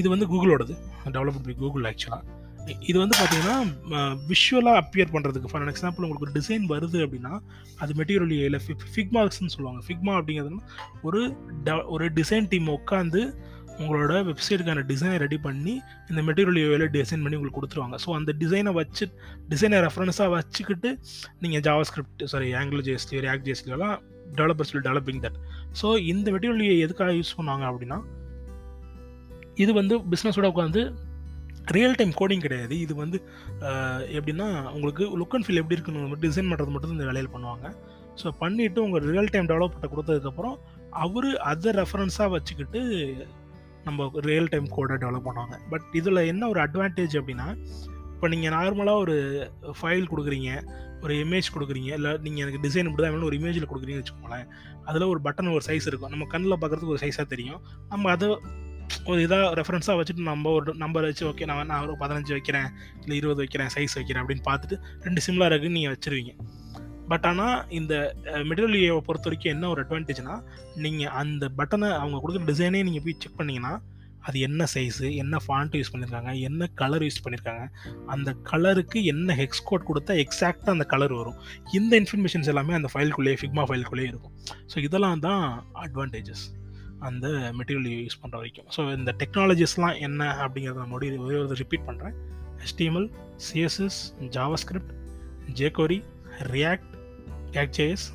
இது 0.00 0.06
வந்து 0.14 0.26
கூகுளோடது. 0.32 0.74
டெவலப்ட் 1.16 1.46
பை 1.48 1.54
கூகுள் 1.62 1.86
ஆக்சுவலாக 1.92 2.22
இது 2.90 2.96
வந்து 3.02 3.16
பார்த்தீங்கன்னா 3.18 3.56
விஷுவலாக 4.30 4.80
அப்பியர் 4.82 5.12
பண்ணுறதுக்கு 5.14 5.50
ஃபார் 5.50 5.68
எக்ஸாம்பிள் 5.72 6.04
உங்களுக்கு 6.04 6.26
ஒரு 6.26 6.34
டிசைன் 6.38 6.64
வருது 6.72 6.98
அப்படின்னா 7.04 7.32
அது 7.82 7.92
மெட்டீரியல் 7.98 8.32
இல்லை 8.46 8.60
ஃபிக்மார்க்ஸ்னு 8.94 9.52
சொல்லுவாங்க. 9.54 9.82
ஃபிக்மா 9.88 10.14
அப்படிங்கிறது 10.18 10.58
ஒரு 11.08 11.20
ட 11.66 11.76
ஒரு 11.96 12.06
டிசைன் 12.18 12.48
டீம் 12.52 12.72
உட்காந்து 12.78 13.22
உங்களோட 13.78 14.12
வெப்சைட்டுக்கான 14.30 14.84
டிசைனை 14.90 15.16
ரெடி 15.24 15.38
பண்ணி 15.46 15.74
இந்த 16.10 16.20
மெட்டீரியல் 16.28 16.60
யூஏல 16.62 16.84
டிசைன் 16.98 17.22
பண்ணி 17.24 17.38
உங்களுக்கு 17.38 17.58
கொடுத்துருவாங்க. 17.60 17.96
ஸோ 18.04 18.10
அந்த 18.18 18.30
டிசைனை 18.42 18.72
வச்சு 18.80 19.06
டிசைனை 19.52 19.80
ரெஃபரன்ஸாக 19.86 20.30
வச்சுக்கிட்டு 20.36 20.90
நீங்கள் 21.44 21.64
ஜாவா 21.66 21.82
ஸ்கிரிப்ட் 21.90 22.24
சாரி 22.34 22.48
ஆங்கிலோ 22.60 22.84
ஜேஸ்லி 22.90 23.20
ரியாக்ட் 23.26 23.48
ஜேஸ்லியெல்லாம் 23.50 23.96
டெவலப்பர்ஸ் 24.38 24.72
டெவலப்பிங் 24.88 25.20
தட் 25.26 25.38
ஸோ 25.82 25.88
இந்த 26.12 26.30
மெட்டீரியல் 26.36 26.84
எதுக்காக 26.86 27.12
யூஸ் 27.20 27.36
பண்ணுவாங்க 27.40 27.66
அப்படின்னா 27.72 28.00
இது 29.64 29.70
வந்து 29.80 29.94
பிஸ்னஸோட 30.12 30.46
உட்காந்து 30.52 30.82
ரியல் 31.76 31.96
டைம் 31.98 32.12
கோடிங் 32.18 32.44
கிடையாது. 32.46 32.74
இது 32.84 32.92
வந்து 33.02 33.18
எப்படின்னா 34.16 34.46
உங்களுக்கு 34.74 35.04
லுக் 35.20 35.34
அண்ட் 35.36 35.46
ஃபீல் 35.46 35.60
எப்படி 35.62 35.76
இருக்குன்னு 35.76 36.20
டிசைன் 36.26 36.50
பண்ணுறது 36.50 36.74
மட்டும் 36.74 36.94
இந்த 36.96 37.06
வேலையில் 37.10 37.32
பண்ணுவாங்க. 37.34 37.66
ஸோ 38.20 38.26
பண்ணிவிட்டு 38.42 38.78
உங்கள் 38.86 39.04
ரியல் 39.10 39.32
டைம் 39.32 39.48
டெவலப்மெண்ட்டை 39.52 39.90
கொடுத்ததுக்கப்புறம் 39.94 40.56
அவர் 41.04 41.28
அதை 41.52 41.70
ரெஃபரன்ஸாக 41.80 42.28
வச்சுக்கிட்டு 42.34 42.80
நம்ம 43.86 44.06
ரியல் 44.28 44.48
டைம் 44.52 44.68
கோடை 44.76 44.94
டெவலப் 45.02 45.26
பண்ணுவாங்க. 45.28 45.56
பட் 45.72 45.84
இதில் 45.98 46.28
என்ன 46.32 46.48
ஒரு 46.52 46.60
அட்வான்டேஜ் 46.66 47.14
அப்படின்னா 47.20 47.48
இப்போ 48.14 48.28
நீங்கள் 48.32 48.54
நார்மலாக 48.56 49.02
ஒரு 49.04 49.16
ஃபைல் 49.78 50.06
கொடுக்குறீங்க 50.12 50.50
ஒரு 51.04 51.14
இமேஜ் 51.24 51.48
கொடுக்குறீங்க 51.54 51.90
இல்லை 51.98 52.12
நீங்கள் 52.24 52.42
எனக்கு 52.44 52.60
டிசைன் 52.66 52.86
இப்படி 52.88 53.02
தான் 53.04 53.12
வேணும் 53.14 53.28
ஒரு 53.30 53.38
இமேஜில் 53.40 53.68
கொடுக்குறீங்கன்னு 53.70 54.04
வச்சுக்கோங்களேன் 54.04 54.46
அதில் 54.90 55.10
ஒரு 55.12 55.20
பட்டன் 55.26 55.52
ஒரு 55.56 55.66
சைஸ் 55.68 55.88
இருக்கும். 55.90 56.12
நம்ம 56.14 56.26
கண்ணில் 56.34 56.58
பார்க்குறதுக்கு 56.62 56.94
ஒரு 56.94 57.02
சைஸாக 57.04 57.26
தெரியும். 57.34 57.60
நம்ம 57.92 58.10
அதை 58.14 58.28
ஒரு 59.10 59.18
இதாக 59.26 59.48
ரெஃபரன்ஸாக 59.58 59.96
வச்சுட்டு 59.98 60.28
நம்ம 60.28 60.50
ஒரு 60.58 60.74
நம்பர் 60.82 61.06
வச்சு 61.08 61.24
ஓகே 61.30 61.46
நான் 61.50 61.70
நான் 61.72 61.84
ஒரு 61.86 61.96
பதினஞ்சு 62.02 62.32
வைக்கிறேன் 62.36 62.68
இல்லை 63.02 63.16
இருபது 63.20 63.40
வைக்கிறேன் 63.42 63.72
சைஸ் 63.74 63.96
வைக்கிறேன் 63.98 64.22
அப்படின்னு 64.22 64.46
பார்த்துட்டு 64.50 64.76
ரெண்டு 65.06 65.20
சிம்லர் 65.26 65.52
இருக்குன்னு 65.52 65.78
நீங்கள் 65.78 65.94
வச்சுருவீங்க. 65.94 66.32
பட் 67.10 67.26
ஆனால் 67.30 67.58
இந்த 67.78 67.94
மெட்டீரியல் 68.48 69.04
பொறுத்த 69.08 69.28
வரைக்கும் 69.28 69.52
என்ன 69.54 69.68
ஒரு 69.72 69.82
அட்வான்டேஜ்னால் 69.84 70.42
நீங்கள் 70.84 71.12
அந்த 71.20 71.44
பட்டனை 71.58 71.90
அவங்க 72.00 72.20
கொடுக்குற 72.22 72.48
டிசைனே 72.50 72.80
நீங்கள் 72.88 73.04
போய் 73.04 73.20
செக் 73.24 73.38
பண்ணிங்கன்னா 73.40 73.74
அது 74.28 74.38
என்ன 74.46 74.62
சைஸு 74.74 75.08
என்ன 75.22 75.38
ஃபாண்ட் 75.44 75.74
யூஸ் 75.78 75.90
பண்ணியிருக்காங்க 75.92 76.30
என்ன 76.48 76.66
கலர் 76.80 77.04
யூஸ் 77.06 77.22
பண்ணியிருக்காங்க 77.24 77.64
அந்த 78.14 78.30
கலருக்கு 78.50 78.98
என்ன 79.12 79.36
ஹெக்ஸ் 79.40 79.64
கோட் 79.68 79.88
கொடுத்தா 79.90 80.14
எக்ஸாக்டாக 80.24 80.74
அந்த 80.76 80.86
கலர் 80.94 81.14
வரும். 81.20 81.38
இந்த 81.78 81.92
இன்ஃபர்மேஷன்ஸ் 82.02 82.50
எல்லாமே 82.52 82.74
அந்த 82.78 82.88
ஃபைல்குள்ளேயே 82.94 83.38
ஃபிக்மா 83.42 83.64
ஃபைல்குள்ளேயே 83.70 84.08
இருக்கும். 84.12 84.34
ஸோ 84.72 84.78
இதெல்லாம் 84.86 85.22
தான் 85.28 85.44
அட்வான்டேஜஸ் 85.84 86.44
அந்த 87.08 87.26
மெட்டீரியல் 87.58 88.04
யூஸ் 88.06 88.20
பண்ணுற 88.22 88.36
வரைக்கும். 88.40 88.68
ஸோ 88.76 88.80
இந்த 88.96 89.14
டெக்னாலஜிஸ்லாம் 89.22 89.96
என்ன 90.00 90.22
அப்படிங்கிறத 90.44 90.80
நான் 90.82 90.92
மறுபடியும் 90.92 91.24
ஒரே 91.26 91.36
ஒரு 91.36 91.56
ரிப்பீட் 91.62 91.86
பண்ணுறேன் 91.88 92.14
H T M L 92.62 93.08
C S S 93.48 93.98
JavaScript 94.36 94.92
jQuery 95.60 95.98
React 96.54 96.92
React 97.54 97.76
J S 97.78 98.06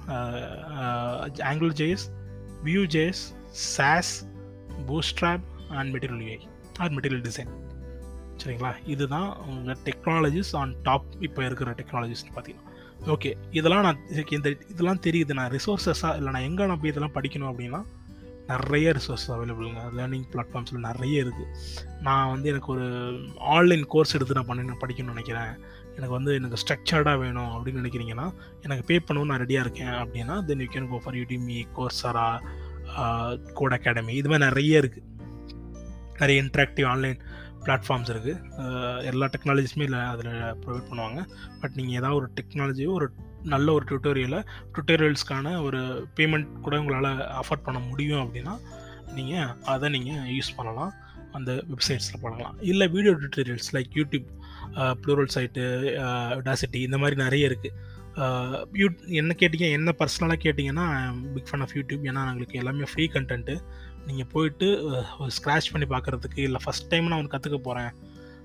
Angular 1.51 1.73
J S 1.81 2.05
Vue 2.63 2.83
J S 2.95 3.23
Sass 3.49 4.13
Bootstrap 4.89 5.45
and 5.69 5.89
material 5.95 6.23
U I 6.27 6.39
or 6.79 6.93
material 6.97 7.25
design 7.29 7.51
சரிங்களா? 8.41 8.73
இதுதான் 8.85 9.37
உங்கள் 9.47 9.79
டெக்னாலஜிஸ் 9.87 10.55
ஆன் 10.59 10.75
டாப் 10.83 11.09
இப்போ 11.19 11.45
இருக்கிற 11.45 11.71
டெக்னாலஜிஸ்னு 11.71 12.31
பார்த்தீங்கன்னா. 12.35 12.67
Okay 13.13 13.31
இதெல்லாம் 13.51 13.83
நான் 13.87 13.99
இந்த 14.37 14.49
இதெல்லாம் 14.73 15.01
தெரியுது. 15.07 15.33
நான் 15.39 15.51
ரிசோர்ஸஸாக 15.51 16.17
இல்லை 16.17 16.31
நான் 16.35 16.47
எங்கே 16.49 16.65
நான் 16.65 16.79
போய் 16.79 16.91
இதெல்லாம் 16.93 17.13
படிக்கணும் 17.17 17.51
அப்படின்னா 17.51 17.81
நிறைய 18.51 18.87
ரிசோர்ஸ் 18.97 19.27
அவைலபிளுங்க 19.35 19.81
லேர்னிங் 19.97 20.25
பிளாட்ஃபார்ம்ஸில் 20.33 20.85
நிறைய 20.87 21.23
இருக்குது 21.25 21.51
நான் 22.07 22.31
வந்து 22.33 22.47
எனக்கு 22.53 22.69
ஒரு 22.75 22.87
ஆன்லைன் 23.55 23.85
கோர்ஸ் 23.93 24.15
எடுத்து 24.17 24.37
நான் 24.37 24.49
பண்ணி 24.49 24.77
படிக்கணும்னு 24.83 25.13
நினைக்கிறேன். 25.15 25.53
எனக்கு 25.95 26.15
வந்து 26.17 26.33
எனக்கு 26.39 26.59
ஸ்ட்ரக்சர்டாக 26.63 27.17
வேணும் 27.23 27.51
அப்படின்னு 27.55 27.81
நினைக்கிறீங்கன்னா 27.83 28.27
எனக்கு 28.65 28.83
பே 28.89 28.97
பண்ணவும் 29.07 29.31
நான் 29.31 29.43
ரெடியாக 29.45 29.65
இருக்கேன் 29.65 29.95
அப்படின்னா 30.01 30.35
then 30.49 30.63
you 30.63 30.67
can 30.75 30.89
go 30.91 30.99
for 31.05 31.17
Udemy 31.21 31.57
Coursera 31.77 32.27
Codecademy 33.77 34.13
இது 34.19 34.29
மாதிரி 34.31 34.47
நிறைய 34.47 34.81
இருக்குது 34.83 35.07
நிறைய 36.21 36.37
இன்ட்ராக்டிவ் 36.43 36.87
ஆன்லைன் 36.93 37.19
பிளாட்ஃபார்ம்ஸ் 37.65 38.11
இருக்குது 38.13 38.33
எல்லா 39.09 39.27
டெக்னாலஜிஸுமே 39.33 39.85
இல்லை 39.89 39.99
அதில் 40.13 40.31
ப்ரொவைட் 40.63 40.87
பண்ணுவாங்க. 40.89 41.19
பட் 41.61 41.75
நீங்கள் 41.79 41.97
ஏதாவது 41.99 42.19
ஒரு 42.21 42.29
டெக்னாலஜியோ 42.39 42.91
ஒரு 42.99 43.07
நல்ல 43.43 43.73
ஒரு 43.73 43.85
டியூட்டோரியலை 43.89 44.39
டியூட்டோரியல்ஸ்க்கான 44.73 45.61
ஒரு 45.61 46.09
பேமெண்ட் 46.15 46.61
கூட 46.61 46.79
உங்களால் 46.79 47.27
அஃபோர்ட் 47.41 47.63
பண்ண 47.63 47.79
முடியும் 47.79 48.23
அப்படின்னா 48.25 48.59
நீங்கள் 49.13 49.55
அதை 49.63 49.89
நீங்கள் 49.89 50.27
யூஸ் 50.35 50.55
பண்ணலாம். 50.57 50.93
அந்த 51.33 51.63
வெப்சைட்ஸில் 51.69 52.21
பண்ணலாம் 52.21 52.55
இல்லை 52.61 52.87
video 52.87 53.13
tutorials 53.13 53.75
like 53.75 53.91
YouTube 53.95 54.27
Pluralsight 55.35 55.63
Udacity 56.41 56.75
இந்த 56.75 56.97
மாதிரி 56.97 57.15
நிறைய 57.23 57.49
இருக்குது 57.49 57.75
யூ 58.73 58.89
என்ன 59.07 59.35
கேட்டிங்க 59.39 59.67
என்ன 59.71 59.93
பர்சனலாக 59.99 60.39
கேட்டிங்கன்னா 60.43 60.87
பிக் 61.33 61.49
ஃபன் 61.49 61.61
ஆஃப் 61.61 61.75
யூடியூப் 61.77 62.03
ஏன்னா 62.03 62.23
எங்களுக்கு 62.27 62.59
எல்லாமே 62.59 62.83
ஃப்ரீ 62.83 63.09
கண்டென்ட்டு 63.13 63.59
நீங்கள் 64.07 64.27
போயிட்டு 64.27 64.67
ஒரு 65.19 65.29
ஸ்க்ராச் 65.29 65.71
பண்ணி 65.71 65.87
பார்க்குறதுக்கு 65.87 66.37
இல்லை 66.37 66.59
ஃபஸ்ட் 66.65 66.89
டைம் 66.89 67.07
நான் 67.07 67.19
ஒன்று 67.19 67.33
கற்றுக்க 67.37 67.57
போகிறேன் 67.57 67.91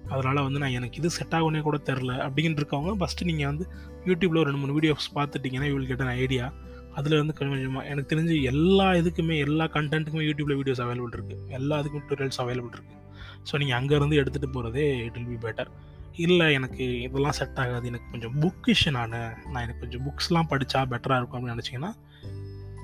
அதனால் 0.09 0.43
வந்து 0.43 0.59
நான் 0.59 0.71
எனக்கு 0.71 0.97
இது 0.97 1.11
செட் 1.11 1.35
ஆகுனே 1.35 1.61
கூட 1.61 1.77
தெரில 1.85 2.13
அப்படின்னு 2.27 2.57
இருக்கவங்க 2.57 2.97
ஃபஸ்ட்டு 3.01 3.25
நீங்கள் 3.25 3.47
வந்து 3.47 3.65
யூடியூப்பில் 4.07 4.39
ஒரு 4.39 4.45
ரெண்டு 4.45 4.59
மூணு 4.59 4.81
வீடியோஸ் 4.81 5.09
பார்த்துட்டிங்கன்னா 5.15 5.65
இவள் 5.65 5.87
கேட்ட 5.87 6.05
ஐடியா 6.19 6.47
அதில் 6.95 7.17
வந்து 7.17 7.35
கொஞ்சமாக 7.35 7.87
எனக்கு 7.87 8.17
தெரிஞ்சு 8.17 8.43
எல்லா 8.43 8.93
இதுக்குமே 8.93 9.39
எல்லா 9.39 9.65
கண்டென்ட்டுக்குமே 9.67 10.27
யூடியூப்பில் 10.29 10.57
வீடியோஸ் 10.57 10.83
அவைலபிள் 10.83 11.13
இருக்குது 11.13 11.49
எல்லா 11.49 11.79
இதுக்கும் 11.79 12.07
டுட்டோரியல்ஸ் 12.09 12.41
அவைலபிள் 12.41 12.73
இருக்குது 12.73 13.03
ஸோ 13.51 13.59
நீங்கள் 13.59 13.79
அங்கேருந்து 13.81 14.17
எடுத்துகிட்டு 14.17 14.53
போகிறதே 14.53 14.97
இட் 14.99 15.13
வில் 15.13 15.39
பி 15.39 15.49
பெட்டர் 15.49 15.71
இல்லை 16.17 16.53
எனக்கு 16.53 17.01
இதெல்லாம் 17.01 17.33
செட் 17.33 17.59
ஆகாது. 17.59 17.87
எனக்கு 17.87 18.11
கொஞ்சம் 18.11 18.35
புக்கிஷ் 18.43 18.91
நான் 18.91 19.11
நான் 19.47 19.63
எனக்கு 19.63 19.81
கொஞ்சம் 19.81 20.05
புக்ஸ்லாம் 20.07 20.51
படித்தா 20.51 20.81
பெட்டராக 20.87 21.17
இருக்கும் 21.17 21.39
அப்படின்னு 21.39 21.57
நினச்சிங்கன்னா 21.57 21.93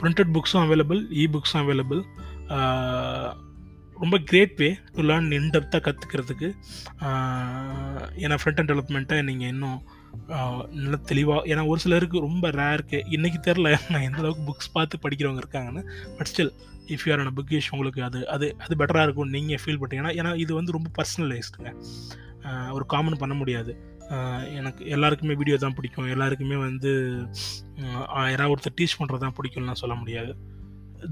ப்ரிண்டட் 0.00 0.33
புக்ஸும் 0.33 0.62
அவைலபிள் 0.62 1.00
இ 1.14 1.26
புக்ஸும் 1.33 1.62
அவைலபிள் 1.62 2.00
ரொம்ப 4.02 4.16
கிரேட் 4.28 4.54
வே 4.61 4.68
டு 4.94 5.02
லேர்ன் 5.09 5.28
இன்டெப்த்தாக 5.38 5.82
கற்றுக்கிறதுக்கு 5.87 6.49
ஏன்னா 8.25 8.37
ஃப்ரண்ட் 8.40 8.61
அண்ட் 8.61 8.71
டெவலப்மெண்ட்டை 8.71 9.18
நீங்கள் 9.28 9.50
இன்னும் 9.54 9.80
நல்ல 10.82 10.97
தெளிவாக 11.11 11.49
ஏன்னா 11.50 11.62
ஒரு 11.73 11.80
சிலருக்கு 11.85 12.25
ரொம்ப 12.26 12.47
ரேருக்கு 12.61 12.99
இன்றைக்கி 13.16 13.38
தெரில 13.49 13.68
நான் 13.92 14.06
எந்த 14.08 14.19
அளவுக்கு 14.23 14.43
புக்ஸ் 14.49 14.75
பார்த்து 14.76 15.02
படிக்கிறவங்க 15.04 15.43
இருக்காங்கன்னு. 15.45 15.82
But 16.17 16.30
still 16.30 16.52
if 16.95 17.04
you're 17.06 17.32
bookish 17.58 17.71
உங்களுக்கு 17.75 18.00
அது 18.08 18.21
அது 18.34 18.47
அது 18.65 18.76
பெட்டராக 18.80 19.06
இருக்கும் 19.08 19.32
நீங்கள் 19.36 19.62
ஃபீல் 19.62 19.80
பண்ணுறீங்கன்னா 19.82 20.12
ஏன்னா 20.21 20.32
இது 20.45 20.52
வந்து 20.58 20.76
ரொம்ப 20.78 20.91
பர்சனலைஸ்டுங்க 20.99 21.73
ஒரு 22.76 22.84
காமன் 22.93 23.21
பண்ண 23.23 23.34
முடியாது. 23.41 23.73
எனக்கு 24.58 24.82
எல்லாருக்குமே 24.95 25.34
வீடியோ 25.41 25.56
தான் 25.65 25.76
பிடிக்கும். 25.78 26.08
எல்லாருக்குமே 26.15 26.56
வந்து 26.69 26.91
யாராவது 28.32 28.52
ஒருத்தர் 28.54 28.78
டீச் 28.80 28.99
பண்ணுறது 29.00 29.25
தான் 29.26 29.36
பிடிக்கும்லாம் 29.38 29.82
சொல்ல 29.82 29.95
முடியாது. 30.02 30.32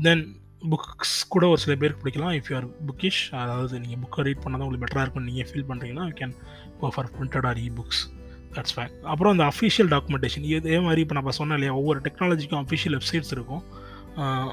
தென் 0.07 0.25
புக்ஸ் 0.73 1.15
கூட 1.35 1.45
ஒரு 1.53 1.61
சில 1.65 1.75
பேருக்கு 1.81 2.03
பிடிக்கலாம். 2.03 2.35
இஃப் 2.39 2.49
யூஆர் 2.51 2.67
புக்கிஷ் 2.89 3.21
அதாவது 3.43 3.75
நீங்கள் 3.83 4.01
புக்கை 4.03 4.25
ரீட் 4.27 4.43
பண்ணால் 4.45 4.59
தான் 4.61 4.67
உங்களுக்கு 4.67 4.85
பெட்டராக 4.87 5.05
இருக்கும் 5.07 5.27
நீங்கள் 5.29 5.49
ஃபீல் 5.51 5.69
பண்ணுறீங்கன்னா 5.71 6.07
you 6.11 6.17
can 6.23 6.35
go 6.81 6.89
for 6.95 7.09
printed 7.15 7.47
or 7.51 7.61
e 7.67 7.69
books 7.79 8.03
that's 8.57 8.75
fine 8.77 8.93
அப்புறம் 9.13 9.33
அந்த 9.35 9.45
அஃபிஷியல் 9.53 9.91
டாக்குமெண்டேஷன் 9.95 10.45
இதே 10.51 10.79
மாதிரி 10.87 11.03
இப்போ 11.05 11.17
நம்ம 11.19 11.33
சொன்னேன் 11.39 11.59
இல்லையா 11.59 11.75
ஒவ்வொரு 11.81 12.01
டெக்னாலஜிக்கும் 12.07 12.61
அஃபிஷியல் 12.65 12.97
வெப்சைட்ஸ் 12.99 13.33
இருக்கும். 13.37 13.63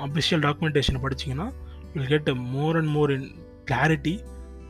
அஃபிஷியல் 0.07 0.43
டாக்குமெண்டேஷனை 0.47 1.01
படிச்சிங்கன்னா 1.05 1.47
will 1.93 2.09
get 2.13 2.29
more 2.55 2.77
and 2.81 2.91
more 2.97 3.13
in 3.17 3.27
clarity 3.71 4.15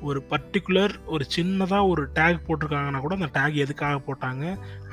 ஒரு 0.02 0.20
பர்டிகுலர் 0.32 0.94
ஒரு 1.06 1.26
சின்னதாக 1.36 1.90
ஒரு 1.92 2.04
டேக் 2.18 2.40
போட்டிருக்காங்கன்னா 2.48 3.02
கூட 3.06 3.16
அந்த 3.16 3.30
டேக் 3.38 3.56
எதுக்காக 3.64 4.02
போட்டாங்க? 4.08 4.44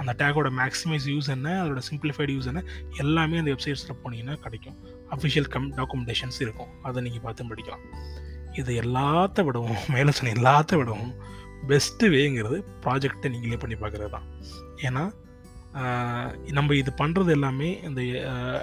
அந்த 0.00 0.12
டேக்கோட 0.20 0.50
மேக்ஸிமைஸ் 0.60 1.06
யூஸ் 1.12 1.28
என்ன? 1.36 1.48
அதோட 1.64 1.80
சிம்பிளிஃபைடு 1.90 2.34
யூஸ் 2.36 2.48
என்ன? 2.52 2.62
எல்லாமே 3.02 3.38
அந்த 3.38 3.50
வெப்சைட்ஸில் 3.54 4.00
போனீங்கன்னா 4.04 4.36
கிடைக்கும். 4.46 4.76
அஃபிஷியல் 5.16 5.48
கம் 5.54 5.68
டாக்குமெண்டேஷன்ஸ் 5.80 6.38
இருக்கும். 6.38 6.70
அதை 6.82 7.02
நீங்கள் 7.02 7.24
பார்த்து 7.26 7.50
படிக்கலாம். 7.50 7.84
இது 8.52 8.72
எல்லாத்த 8.84 9.44
விடவும் 9.44 9.82
மேலே 9.96 10.10
சொன்ன 10.10 10.32
எல்லாத்த 10.38 10.76
விடவும் 10.76 11.12
பெஸ்ட்டு 11.68 12.10
வேங்கிறது 12.14 12.56
ப்ராஜெக்டை 12.86 13.28
நீங்களே 13.34 13.56
பண்ணி 13.56 13.74
பார்க்குறது 13.74 14.10
தான். 14.10 14.26
ஏன்னா 14.88 15.04
நம்ம 16.56 16.74
இது 16.80 16.92
பண்ணுறது 17.00 17.30
எல்லாமே 17.36 17.80
இந்த 17.88 18.00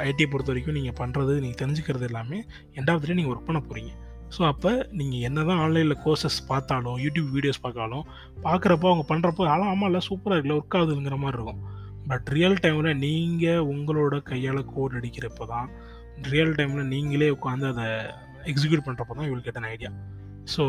ஐடியை 0.09 0.27
பொறுத்த 0.29 0.51
வரைக்கும் 0.51 0.77
நீங்கள் 0.77 0.97
பண்ணுறது 0.99 1.33
நீங்கள் 1.43 1.61
தெரிஞ்சுக்கிறது 1.61 2.07
எல்லாமே 2.09 2.43
எண்டாவது 2.79 3.07
டே 3.07 3.13
நீங்கள் 3.13 3.33
ஒர்க் 3.33 3.49
பண்ண 3.49 3.61
போகிறீங்க 3.67 3.91
ஸோ 4.35 4.41
அப்போ 4.51 4.71
நீங்கள் 4.99 5.23
என்ன 5.27 5.39
தான் 5.49 5.61
ஆன்லைனில் 5.63 5.97
கோர்சஸ் 6.03 6.39
பார்த்தாலும் 6.49 6.97
யூடியூப் 7.03 7.29
வீடியோஸ் 7.35 7.61
பார்த்தாலும் 7.65 8.03
பார்க்குறப்போ 8.45 8.87
அவங்க 8.91 9.03
பண்ணுறப்போ 9.11 9.47
ஆலாம் 9.53 9.71
ஆமாம் 9.73 9.89
இல்லை 9.89 10.01
சூப்பராக 10.07 10.35
இருக்குல்ல 10.35 10.57
ஒர்க் 10.59 10.77
ஆகுதுங்கிற 10.79 11.17
மாதிரி 11.23 11.37
இருக்கும். 11.39 11.61
பட் 12.09 12.27
ரியல் 12.35 12.57
டைமில் 12.63 12.99
நீங்கள் 13.05 13.65
உங்களோட 13.73 14.15
கையால் 14.29 14.61
கோட் 14.73 14.95
அடிக்கிறப்போ 14.99 15.45
தான் 15.53 15.67
ரியல் 16.33 16.55
டைமில் 16.59 16.89
நீங்களே 16.93 17.29
உட்காந்து 17.35 17.67
அதை 17.73 17.87
எக்ஸிக்யூட் 18.51 18.85
பண்ணுறப்போ 18.87 19.13
தான் 19.17 19.27
இவங்களுக்கு 19.27 19.49
கேட்ட 19.49 19.73
ஐடியா 19.75 19.91
ஸோ 20.53 20.63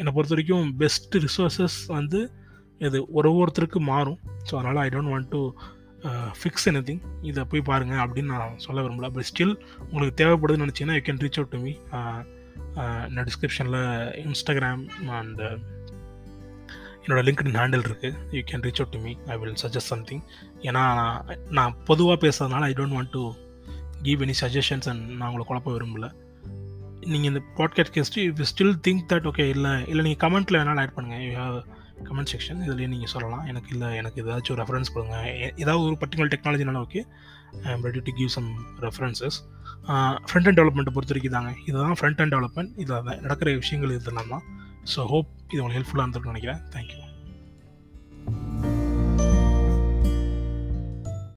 என்னை 0.00 0.12
பொறுத்த 0.16 0.34
வரைக்கும் 0.34 0.68
பெஸ்ட் 0.82 1.16
ரிசோர்ஸஸ் 1.24 1.78
வந்து 1.96 2.20
இது 2.86 2.98
ஒரு 3.18 3.30
ஒருத்தருக்கு 3.40 3.80
மாறும். 3.92 4.18
ஸோ 4.48 4.52
அதனால் 4.58 4.80
I 4.84 4.88
don't 4.94 5.12
want 5.12 5.30
to 5.34 5.40
fix 6.40 6.66
anything 6.88 7.02
இதை 7.28 7.42
போய் 7.52 7.68
பாருங்கள் 7.68 8.02
அப்படின்னு 8.04 8.32
நான் 8.34 8.58
சொல்ல 8.66 8.78
விரும்பல. 8.84 9.08
பட் 9.14 9.28
ஸ்டில் 9.30 9.54
உங்களுக்கு 9.90 10.18
தேவைப்படுதுன்னு 10.22 10.66
நினச்சிங்கன்னா 10.66 10.98
you 10.98 11.04
can 11.08 11.22
reach 11.24 11.38
out 11.40 11.54
to 11.54 11.60
me 11.64 11.72
இந்த 13.08 13.24
டிஸ்கிரிப்ஷனில் 13.28 13.80
இன்ஸ்டாகிராம் 14.26 14.82
அண்ட் 15.18 15.42
என்னோட 17.02 17.20
லிங்க்டின் 17.26 17.58
ஹேண்டில் 17.60 17.84
இருக்குது 17.88 18.16
you 18.30 18.40
can 18.50 18.64
reach 18.66 18.80
out 18.82 18.94
to 18.94 19.00
me 19.00 19.12
I 19.26 19.36
will 19.36 19.58
suggest 19.62 19.90
something 19.92 20.22
ஏன்னா 20.60 20.82
நான் 21.50 21.76
பொதுவாக 21.84 22.18
பேசுறதுனால 22.24 22.68
I 22.70 22.72
don't 22.72 22.96
want 22.98 23.10
to 23.10 23.22
give 24.02 24.22
any 24.22 24.34
suggestions 24.40 24.88
and 24.88 25.04
நான் 25.10 25.28
உங்களை 25.28 25.44
குழப்ப 25.48 25.70
விரும்பல. 25.76 26.08
நீங்கள் 27.12 27.30
இந்த 27.32 27.40
podcast 27.56 27.94
caste 27.96 28.24
you 28.24 28.32
still 28.52 28.76
think 28.86 29.04
that 29.12 29.26
okay 29.30 29.44
இல்லை 29.54 29.72
இல்லை 29.88 30.02
நீங்கள் 30.04 30.22
கமெண்ட்டில் 30.24 30.58
வேணாலும் 30.60 30.82
ஆட் 30.84 30.94
பண்ணுங்கள் 30.96 31.24
யூ 31.26 31.32
ஹேவ் 31.40 31.58
கமெண்ட் 32.08 32.30
செக்ஷன் 32.32 32.60
இதுலேயே 32.66 32.88
நீங்கள் 32.94 33.12
சொல்லலாம். 33.14 33.44
எனக்கு 33.44 33.70
இல்லை 33.72 33.88
எனக்கு 33.96 34.18
ஏதாச்சும் 34.24 34.54
ஒரு 34.56 34.62
ரெஃபரன்ஸ் 34.62 34.92
கொடுங்க 34.94 35.16
ஏதாவது 35.56 35.84
ஒரு 35.86 35.96
particular 36.02 36.32
டெக்னாலஜினால 36.34 36.82
okay 36.86 37.02
I 37.64 37.70
am 37.72 37.84
ready 37.88 38.02
to 38.08 38.12
give 38.20 38.28
some 38.36 38.50
references 38.80 39.38
front 39.86 40.46
end 40.46 40.58
டெவலப்மெண்ட்டை 40.58 40.94
பொறுத்த 40.94 41.12
வரைக்கும் 41.12 41.32
தாங்க 41.32 41.52
இதுதான் 41.66 41.92
ஃப்ரண்ட் 41.92 42.20
அண்ட் 42.20 42.34
டெவலப்மெண்ட் 42.34 42.72
இதில் 42.76 43.20
நடக்கிற 43.20 43.54
விஷயங்கள் 43.54 43.90
இதெல்லாம் 43.90 44.28
தான் 44.28 44.44
ஸோ 44.84 45.06
ஹோப் 45.06 45.30
இது 45.52 45.62
உங்களுக்கு 45.62 45.78
ஹெல்ப்ஃபுல்லாக 45.78 46.04
இருந்திருக்கும்னு 46.04 46.34
நினைக்கிறேன். 46.34 46.60
தேங்க்யூ 46.74 46.98